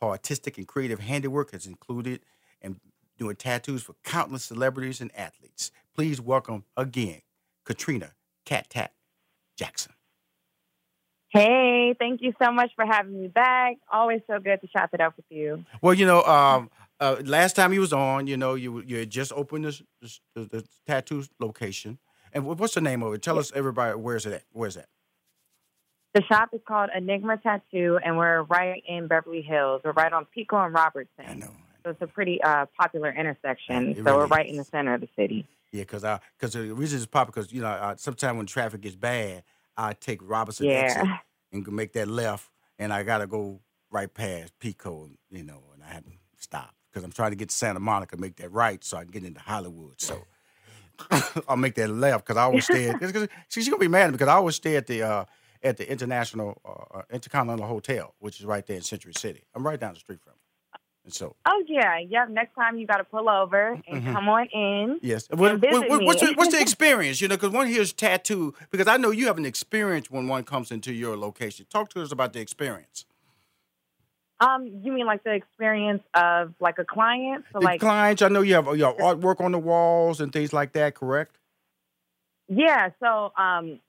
[0.00, 2.20] Her artistic and creative handiwork has included
[2.62, 2.78] in
[3.18, 5.72] doing tattoos for countless celebrities and athletes.
[5.96, 7.22] Please welcome again
[7.64, 8.12] Katrina
[8.46, 8.92] Kat Tat
[9.56, 9.94] Jackson.
[11.30, 13.76] Hey, thank you so much for having me back.
[13.92, 15.64] Always so good to chop it up with you.
[15.82, 16.70] Well, you know, um,
[17.00, 20.20] uh, last time you was on, you know, you you had just opened this, this
[20.34, 21.98] the, the tattoo location,
[22.32, 23.22] and what's the name of it?
[23.22, 24.42] Tell us, everybody, where's it at?
[24.52, 24.88] Where's that?
[26.14, 29.82] The shop is called Enigma Tattoo, and we're right in Beverly Hills.
[29.84, 31.24] We're right on Pico and Robertson.
[31.28, 31.52] I know.
[31.84, 33.90] So it's a pretty uh, popular intersection.
[33.90, 35.46] It so really we're right in the center of the city.
[35.70, 38.80] Yeah, because I because the reason it's popular because you know uh, sometimes when traffic
[38.80, 39.44] gets bad,
[39.76, 40.82] I take Robertson Yeah.
[40.82, 41.06] exit
[41.52, 45.92] and make that left, and I gotta go right past Pico, you know, and I
[45.92, 48.96] had to stop because I'm trying to get to Santa Monica, make that right, so
[48.96, 50.00] I can get into Hollywood.
[50.00, 50.22] So
[51.48, 52.88] I'll make that left because I always stay.
[52.88, 55.24] At, cause, 'cause she, she's gonna be mad because I always stay at the uh,
[55.62, 59.44] at the International uh, uh, Intercontinental Hotel, which is right there in Century City.
[59.54, 61.36] I'm right down the street from it, and so.
[61.46, 61.98] Oh, yeah.
[61.98, 62.30] Yep.
[62.30, 64.12] Next time you got to pull over and Mhm.
[64.12, 64.98] come on in.
[65.02, 65.28] Yes.
[65.30, 67.20] What, what- what- what's, the, what's the experience?
[67.20, 70.42] You know, because one hears tattoo, because I know you have an experience when one
[70.44, 71.66] comes into your location.
[71.70, 73.04] Talk to us about the experience.
[74.40, 77.44] Um, you mean like the experience of like a client?
[77.52, 80.52] So the like clients, I know you have your artwork on the walls and things
[80.52, 81.38] like that, correct?
[82.48, 83.80] Yeah, so um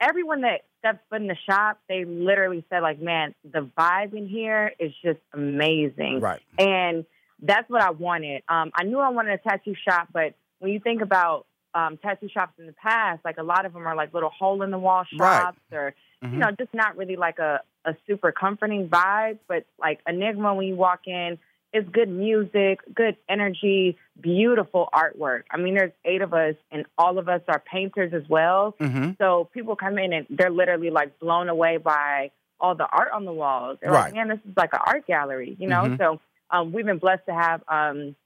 [0.00, 4.26] everyone that steps foot in the shop, they literally said like, "Man, the vibe in
[4.26, 6.40] here is just amazing." Right.
[6.58, 7.04] And
[7.42, 8.42] that's what I wanted.
[8.48, 12.28] Um I knew I wanted a tattoo shop, but when you think about um tattoo
[12.28, 14.78] shops in the past, like a lot of them are like little hole in the
[14.78, 15.42] wall Right.
[15.42, 15.94] shops or
[16.24, 16.32] Mhm.
[16.32, 20.66] you know, just not really like a a super comforting vibe, but like Enigma when
[20.66, 21.38] you walk in,
[21.72, 25.42] it's good music, good energy, beautiful artwork.
[25.50, 28.74] I mean, there's eight of us, and all of us are painters as well.
[28.80, 29.16] Mhm.
[29.18, 33.24] So people come in and they're literally like blown away by all the art on
[33.24, 33.78] the walls.
[33.80, 34.06] They're Right.
[34.06, 35.82] like, man, this is like an art gallery, you know?
[35.84, 35.98] Mhm.
[35.98, 36.20] So
[36.50, 38.16] um, we've been blessed to have um,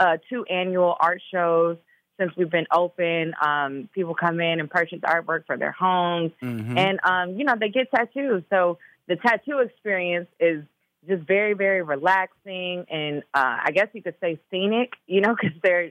[0.00, 1.76] uh, two annual art shows
[2.18, 3.32] since we've been open.
[3.40, 6.76] Um, people come in and purchase artwork for their homes, Mhm.
[6.76, 8.42] and um, you know they get tattoos.
[8.50, 8.78] So
[9.10, 10.62] the tattoo experience is
[11.08, 14.92] just very, very relaxing, and uh, I guess you could say scenic.
[15.06, 15.90] You know, because they're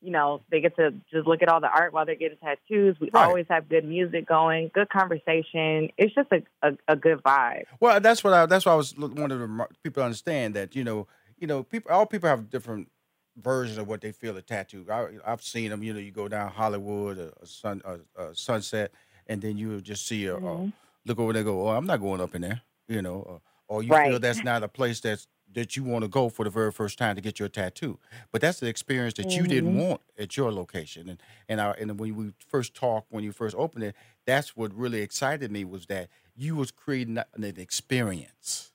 [0.00, 2.96] you know they get to just look at all the art while they're getting tattoos.
[3.00, 3.26] We Right.
[3.26, 5.90] always have good music going, good conversation.
[5.98, 7.64] It's just a, a, a good vibe.
[7.80, 10.84] Well, that's what I that's what I was wanting to people to understand that you
[10.84, 11.08] know
[11.38, 12.88] you know people all people have different
[13.36, 14.86] versions of what they feel a tattoo.
[14.88, 15.82] I, I've seen them.
[15.82, 18.92] You know, you go down Hollywood, a, a sun, a, sunset,
[19.26, 20.72] and then you just see a, Mhm.
[21.06, 21.40] Look over there.
[21.40, 22.62] and Go, oh, I'm not going up in there.
[22.88, 26.08] You know, or, or you feel that's not a place that's that you want to
[26.08, 27.98] go for the very first time to get your tattoo.
[28.32, 29.76] But that's the experience that you didn't Mhm.
[29.76, 31.08] want at your location.
[31.08, 33.96] And and I, and when we first talked, when you first opened it,
[34.26, 38.72] that's what really excited me was that you was creating an experience,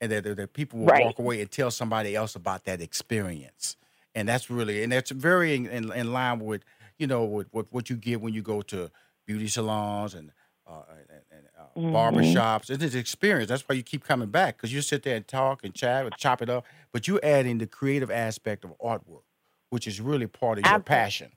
[0.00, 0.94] and that, that people will Right.
[0.94, 3.76] walk away and tell somebody else about that experience.
[4.14, 6.64] And that's really and that's very in, in, in line with
[6.98, 8.90] you know with, with what you get when you go to
[9.26, 10.32] beauty salons and
[10.66, 11.22] uh, and,
[11.76, 12.32] and uh, barber Mhm.
[12.32, 12.70] shops.
[12.70, 13.48] It's an experience.
[13.48, 16.16] That's why you keep coming back because you sit there and talk and chat and
[16.16, 16.66] chop it up.
[16.92, 19.24] But you're adding the creative aspect of artwork,
[19.70, 21.32] which is really part of your passion.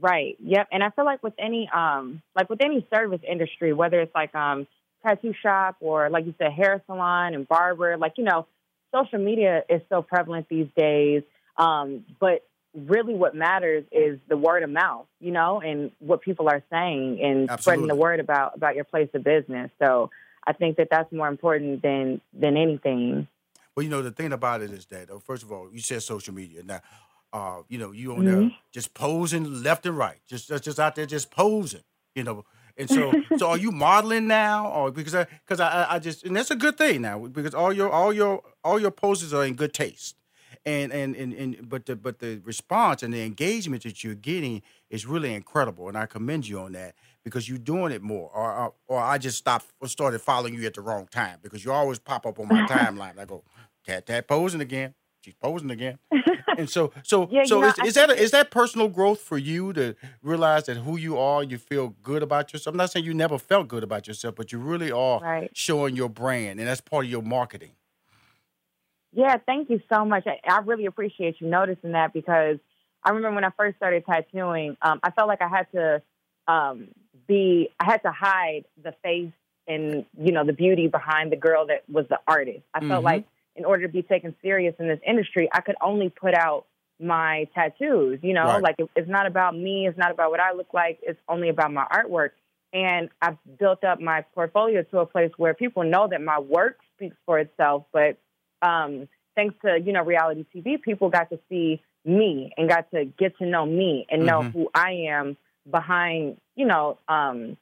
[0.00, 0.36] Right.
[0.42, 0.68] Yep.
[0.72, 4.34] And I feel like with any um like with any service industry, whether it's like
[4.34, 4.66] um
[5.06, 8.46] tattoo shop or like you said, hair salon and barber, like, you know,
[8.94, 11.22] social media is so prevalent these days.
[11.56, 16.48] Um, but really what matters is the word of mouth, you know, and what people
[16.48, 19.70] are saying and spreading the word about about your place of business.
[19.78, 20.10] So
[20.46, 23.28] I think that that's more important than than anything.
[23.76, 26.34] Well, you know, the thing about it is that, first of all, you said social
[26.34, 26.62] media.
[26.62, 26.80] Now,
[27.32, 31.06] uh, you know, you on there just posing left and right, just just, out there
[31.06, 31.82] just posing,
[32.14, 32.44] you know.
[32.76, 36.24] And so, so are you modeling now, or because I because I, I I just
[36.24, 39.44] and that's a good thing now because all your all your all your poses are
[39.44, 40.16] in good taste,
[40.64, 44.62] and and and, and but the but the response and the engagement that you're getting
[44.90, 46.94] is really incredible, and I commend you on that
[47.24, 50.64] because you're doing it more, or or, or I just stopped or started following you
[50.66, 53.18] at the wrong time because you always pop up on my timeline.
[53.18, 53.42] I go,
[53.84, 54.94] tat tat posing again.
[55.22, 55.98] She's posing again.
[56.58, 59.20] and so so Yeah, you so know, is, is that a, is that personal growth
[59.20, 62.74] for you to realize that who you are, you feel good about yourself?
[62.74, 65.50] I'm not saying you never felt good about yourself, but you really are Right.
[65.54, 67.72] showing your brand, and that's part of your marketing.
[69.12, 70.26] Yeah, thank you so much.
[70.26, 72.58] I, I really appreciate you noticing that because
[73.04, 76.02] I remember when I first started tattooing, um, I felt like I had to
[76.48, 76.88] um,
[77.26, 79.32] be, I had to hide the face
[79.68, 82.62] and you know the beauty behind the girl that was the artist.
[82.74, 83.04] I felt Mhm.
[83.04, 86.66] like in order to be taken serious in this industry, I could only put out
[86.98, 88.18] my tattoos.
[88.22, 88.62] You know, Right.
[88.62, 89.86] like it, it's not about me.
[89.86, 90.98] It's not about what I look like.
[91.02, 92.30] It's only about my artwork.
[92.72, 96.78] And I've built up my portfolio to a place where people know that my work
[96.96, 97.84] speaks for itself.
[97.92, 98.16] But
[98.62, 103.04] um, thanks to you know reality TV, people got to see me and got to
[103.04, 104.52] get to know me and know Mhm.
[104.52, 105.36] who I am
[105.70, 107.56] behind you know um,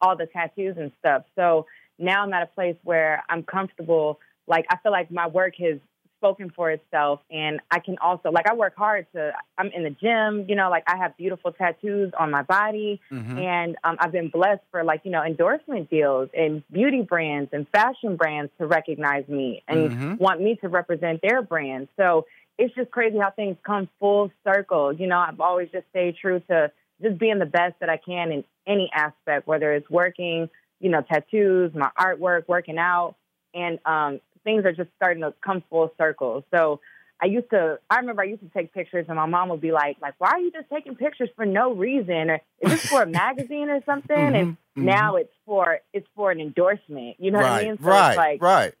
[0.00, 1.24] all the tattoos and stuff.
[1.36, 1.66] So
[1.98, 4.20] now I'm at a place where I'm comfortable.
[4.46, 5.78] Like I feel like my work has
[6.22, 9.32] spoken for itself, and I can also like I work hard to.
[9.58, 13.36] I'm in the gym, you know, like I have beautiful tattoos on my body, Mhm.
[13.36, 17.66] and um, I've been blessed for like you know endorsement deals and beauty brands and
[17.70, 20.20] fashion brands to recognize me and Mhm.
[20.20, 21.88] want me to represent their brand.
[21.96, 24.92] So it's just crazy how things come full circle.
[24.92, 26.70] You know, I've always just stayed true to
[27.02, 30.48] just being the best that I can in any aspect, whether it's working,
[30.78, 33.16] you know, tattoos, my artwork, working out,
[33.54, 36.44] and um, things are just starting to come full circle.
[36.50, 36.80] So
[37.20, 39.70] I used to, I remember I used to take pictures, and my mom would be
[39.70, 42.30] like, like, why are you just taking pictures for no reason?
[42.30, 44.16] Or is this for a magazine or something?
[44.16, 44.86] And Mhm, mhm.
[44.86, 47.16] now it's for it's for an endorsement.
[47.20, 47.78] You know what I mean?
[47.78, 48.74] So right, like, right.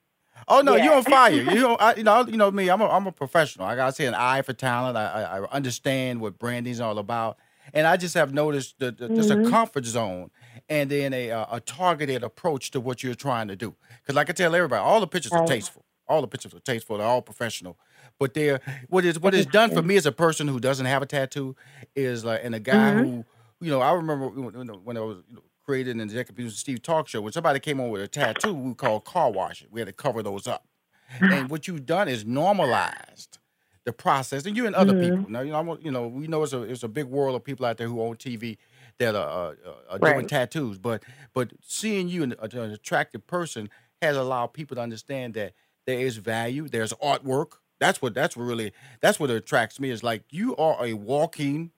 [0.48, 0.84] Oh no, Yeah.
[0.84, 1.30] you're on fire.
[1.42, 2.68] You know, I, you know, you know me.
[2.68, 3.66] I'm a, I'm a professional.
[3.66, 4.96] I gotta say an eye for talent.
[4.96, 7.36] I, I, I understand what branding's all about,
[7.72, 10.30] and I just have noticed that that there's a comfort zone
[10.68, 13.76] and then a uh, a targeted approach to what you're trying to do.
[14.02, 15.84] Because like I tell everybody, all the pictures are tasteful.
[16.08, 16.98] All the pictures are tasteful.
[16.98, 17.78] They're all professional.
[18.18, 21.02] But they're what is what is done for me as a person who doesn't have
[21.02, 21.56] a tattoo
[21.96, 22.94] is like and a guy Mhm.
[22.94, 23.24] who
[23.60, 27.20] you know I remember when, I was you know, created an executive Steve Talk Show
[27.22, 29.68] when somebody came on with a tattoo we called car washing.
[29.70, 30.66] We had to cover those up.
[31.30, 33.38] and what you've done is normalized
[33.84, 34.94] the process, and you and other Mhm.
[34.94, 35.28] people.
[35.28, 37.44] Now, you know, I'm, you know, we know it's a it's a big world of
[37.44, 38.58] people out there who own TV
[39.02, 40.78] that are, uh, are doing tattoos.
[40.78, 41.02] But
[41.34, 43.68] but seeing you, an, an attractive person,
[44.00, 45.52] has allowed people to understand that
[45.86, 46.68] there is value.
[46.68, 47.54] There's artwork.
[47.80, 49.90] That's what that's what really that's what attracts me.
[49.90, 51.72] Is like you are a walking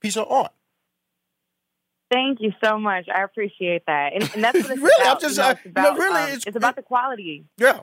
[0.00, 0.52] piece of art.
[2.10, 3.08] Thank you so much.
[3.12, 5.20] I appreciate that, and, and that's what it's Really, I'm about.
[5.20, 7.80] just- you know, it's about, really, um, it's- it's about the quality Yeah.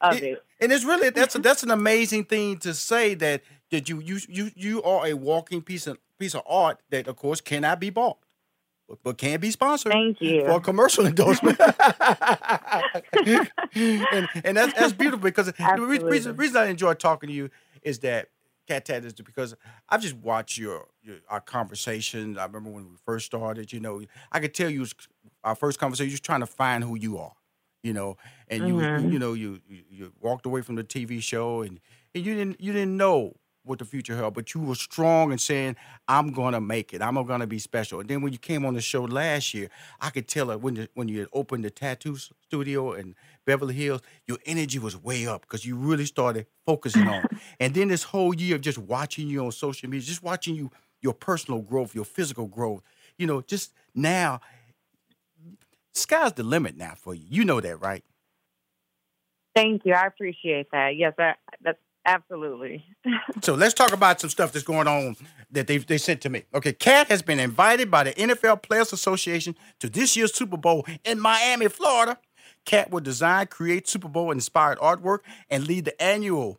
[0.00, 0.44] of It- it.
[0.60, 3.42] And it's really that's a, that's an amazing thing to say that
[3.74, 7.16] that you you you you are a walking piece of piece of art that of
[7.16, 8.18] course cannot be bought,
[8.88, 9.92] but, but can be sponsored.
[9.92, 10.40] Thank you.
[10.42, 11.58] for a commercial endorsement.
[13.74, 17.50] and and that's that's beautiful because the reason, reason I enjoy talking to you
[17.82, 18.28] is that
[18.66, 19.54] Kat Tat is because
[19.88, 22.38] I've just watched your, your our conversations.
[22.38, 23.72] I remember when we first started.
[23.72, 24.02] You know,
[24.32, 24.94] I could tell you was,
[25.42, 26.10] our first conversation.
[26.10, 27.32] You was trying to find who you are.
[27.82, 28.16] You know,
[28.48, 29.12] and you Mhm.
[29.12, 31.80] you know you, you you walked away from the TV show and
[32.14, 33.34] and you didn't you didn't know
[33.64, 37.02] what the future held, but you were strong and saying, "I'm gonna make it.
[37.02, 40.10] I'm gonna be special." And then when you came on the show last year, I
[40.10, 44.02] could tell it when the, when you had opened the tattoo studio in Beverly Hills,
[44.26, 47.26] your energy was way up because you really started focusing on.
[47.60, 50.70] and then this whole year of just watching you on social media, just watching you
[51.00, 52.82] your personal growth, your physical growth,
[53.18, 54.40] you know, just now,
[55.92, 57.24] sky's the limit now for you.
[57.28, 58.04] You know that, right?
[59.54, 59.94] Thank you.
[59.94, 60.96] I appreciate that.
[60.96, 62.84] Yes, I, that's absolutely.
[63.42, 65.16] So let's talk about some stuff that's going on
[65.50, 66.44] that they they sent to me.
[66.54, 70.86] Okay, Kat has been invited by the NFL Players Association to this year's Super Bowl
[71.04, 72.18] in Miami, Florida.
[72.64, 75.18] Kat will design, create Super Bowl inspired artwork,
[75.50, 76.58] and lead the annual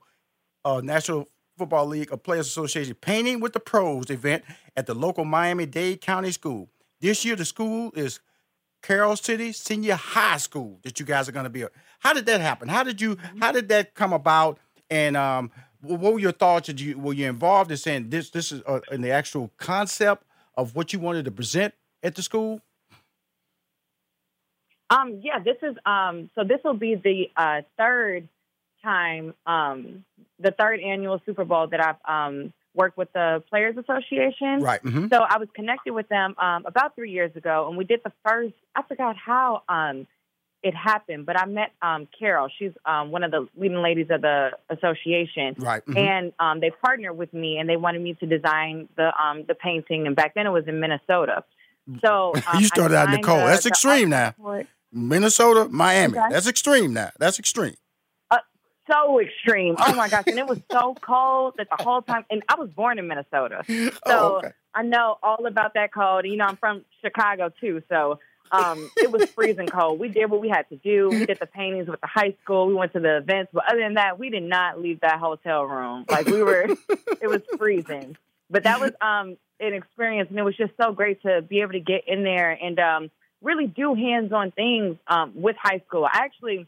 [0.63, 1.27] uh, National
[1.57, 4.43] Football League of Players Association Painting with the Pros event
[4.75, 6.69] at the local Miami Dade County School.
[7.01, 8.19] This year, the school is
[8.83, 11.63] Carol City Senior High School that you guys are going to be.
[11.63, 11.71] at.
[11.99, 12.67] How did that happen?
[12.67, 13.17] How did you?
[13.39, 14.59] How did that come about?
[14.89, 16.67] And um, what were your thoughts?
[16.67, 18.29] Did you were you involved in saying this?
[18.29, 20.23] This is uh, in the actual concept
[20.55, 21.73] of what you wanted to present
[22.03, 22.61] at the school.
[24.89, 28.27] Um, yeah, this is um, so this will be the uh, third
[28.83, 30.05] time, um,
[30.39, 34.61] the third annual Super Bowl that I've um, worked with the Players Association.
[34.61, 34.81] Right.
[34.83, 35.09] mhm.
[35.09, 38.11] So I was connected with them um, about three years ago, and we did the
[38.23, 38.53] first.
[38.75, 40.07] I forgot how um,
[40.65, 42.49] it happened, but I met um, Carol.
[42.57, 45.85] She's um, one of the leading ladies of the association, Right.
[45.85, 45.97] mhm.
[45.97, 49.53] and um, they partnered with me, and they wanted me to design the um, the
[49.53, 50.07] painting.
[50.07, 51.43] And back then, it was in Minnesota.
[52.03, 53.41] So um, you started out in the cold.
[53.41, 54.33] That's the extreme now.
[54.91, 56.17] Minnesota, Miami.
[56.17, 56.27] Okay.
[56.31, 57.11] That's extreme now.
[57.19, 57.75] That's extreme.
[58.89, 59.75] so extreme.
[59.79, 60.23] Oh my gosh.
[60.27, 63.63] And it was so cold that the whole time and I was born in Minnesota.
[63.67, 64.51] So Oh, okay.
[64.73, 66.25] I know all about that cold.
[66.25, 68.19] You know, I'm from Chicago too, so
[68.51, 69.99] um, it was freezing cold.
[69.99, 71.09] We did what we had to do.
[71.09, 72.67] We did the paintings with the high school.
[72.67, 75.63] We went to the events, but other than that, we did not leave that hotel
[75.65, 76.05] room.
[76.09, 76.61] Like we were,
[77.21, 78.15] it was freezing.
[78.49, 81.71] But that was um, an experience, and it was just so great to be able
[81.73, 86.05] to get in there and um, really do hands-on things um, with high school.
[86.05, 86.67] I actually,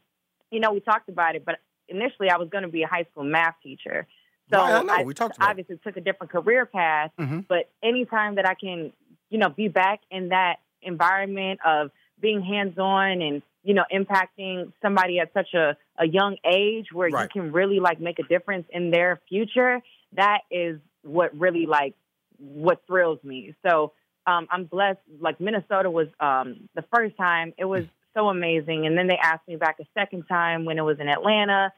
[0.52, 3.06] you know, we talked about it, but initially I was going to be a high
[3.12, 4.08] school math teacher.
[4.50, 5.04] So Right, I know.
[5.04, 5.50] We talked about it.
[5.52, 7.46] obviously took a different career path, Mhm.
[7.48, 8.92] but anytime that I can,
[9.30, 15.20] you know, be back in that environment of being hands-on and you know impacting somebody
[15.20, 17.24] at such a, a young age where Right.
[17.24, 19.82] you can really like make a difference in their future
[20.16, 21.94] that is what really like
[22.38, 23.94] what thrills me so
[24.26, 27.84] um, i'm blessed like minnesota was um, the first time it was
[28.16, 31.08] so amazing and then they asked me back a second time when it was in
[31.08, 31.72] atlanta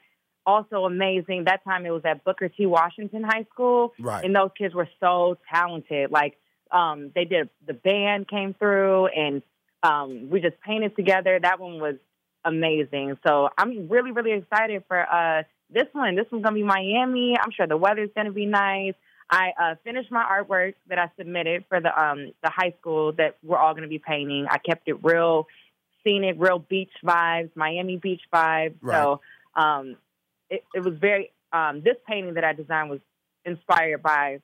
[0.45, 4.23] also amazing that time it was at booker t washington high school Right.
[4.23, 6.11] and those kids were so talented.
[6.11, 6.37] Like
[6.71, 9.41] um, they did the band came through and
[9.83, 11.39] um, we just painted together.
[11.41, 11.95] That one was
[12.45, 13.17] amazing.
[13.25, 16.15] So I'm really really excited for uh, this one.
[16.15, 17.37] This one's gonna be Miami.
[17.41, 18.93] I'm sure the weather's gonna be nice.
[19.31, 23.37] I uh, finished my artwork that I submitted for the um, the high school that
[23.43, 24.47] we're all gonna be painting.
[24.49, 25.47] I kept it real
[26.03, 28.75] scenic, real beach vibes, Miami beach vibes.
[29.03, 29.21] So
[29.61, 29.95] um,
[30.49, 32.99] it, it was very um, this painting that I designed was
[33.45, 34.39] inspired by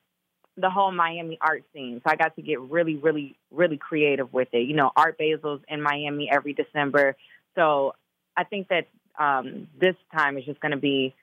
[0.57, 2.01] the whole Miami art scene.
[2.03, 4.67] So I got to get really, really, really creative with it.
[4.67, 7.15] You know, Art Basel's in Miami every December.
[7.55, 7.93] So
[8.37, 8.87] I think that
[9.19, 11.13] um, this time is just going to be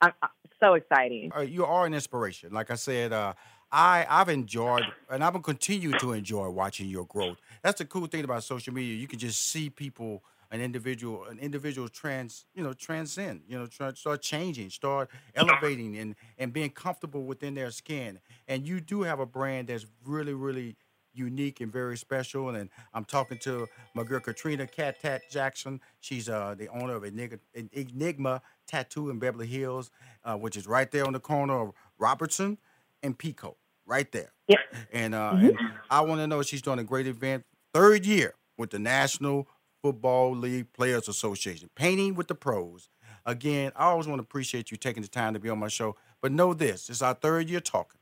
[0.00, 0.28] uh, uh,
[0.60, 1.32] so exciting.
[1.36, 2.52] uh, you are an inspiration.
[2.52, 3.34] Like I said, uh,
[3.70, 7.38] I I've enjoyed and I will continue to enjoy watching your growth.
[7.62, 8.94] That's the cool thing about social media.
[8.96, 10.22] You can just see people,
[10.52, 13.40] an individual, an individual trans, you know, transcend.
[13.48, 18.20] You know, try, start changing, start elevating, and and being comfortable within their skin.
[18.46, 20.76] And you do have a brand that's really, really
[21.14, 22.50] unique and very special.
[22.50, 25.80] And I'm talking to my girl Katrina Kat Tat Jackson.
[26.00, 29.90] She's uh, the owner of Enigma, Enigma Tattoo in Beverly Hills,
[30.24, 32.58] uh, which is right there on the corner of Robertson
[33.02, 34.32] and Pico, right there.
[34.48, 34.58] Yep.
[34.92, 35.58] And, uh, and
[35.90, 37.44] I want to know she's doing a great event,
[37.74, 39.48] third year with the National
[39.82, 42.88] Football League Players Association, painting with the pros.
[43.26, 45.96] Again, I always want to appreciate you taking the time to be on my show.
[46.20, 48.00] But know this: it's our third year talking.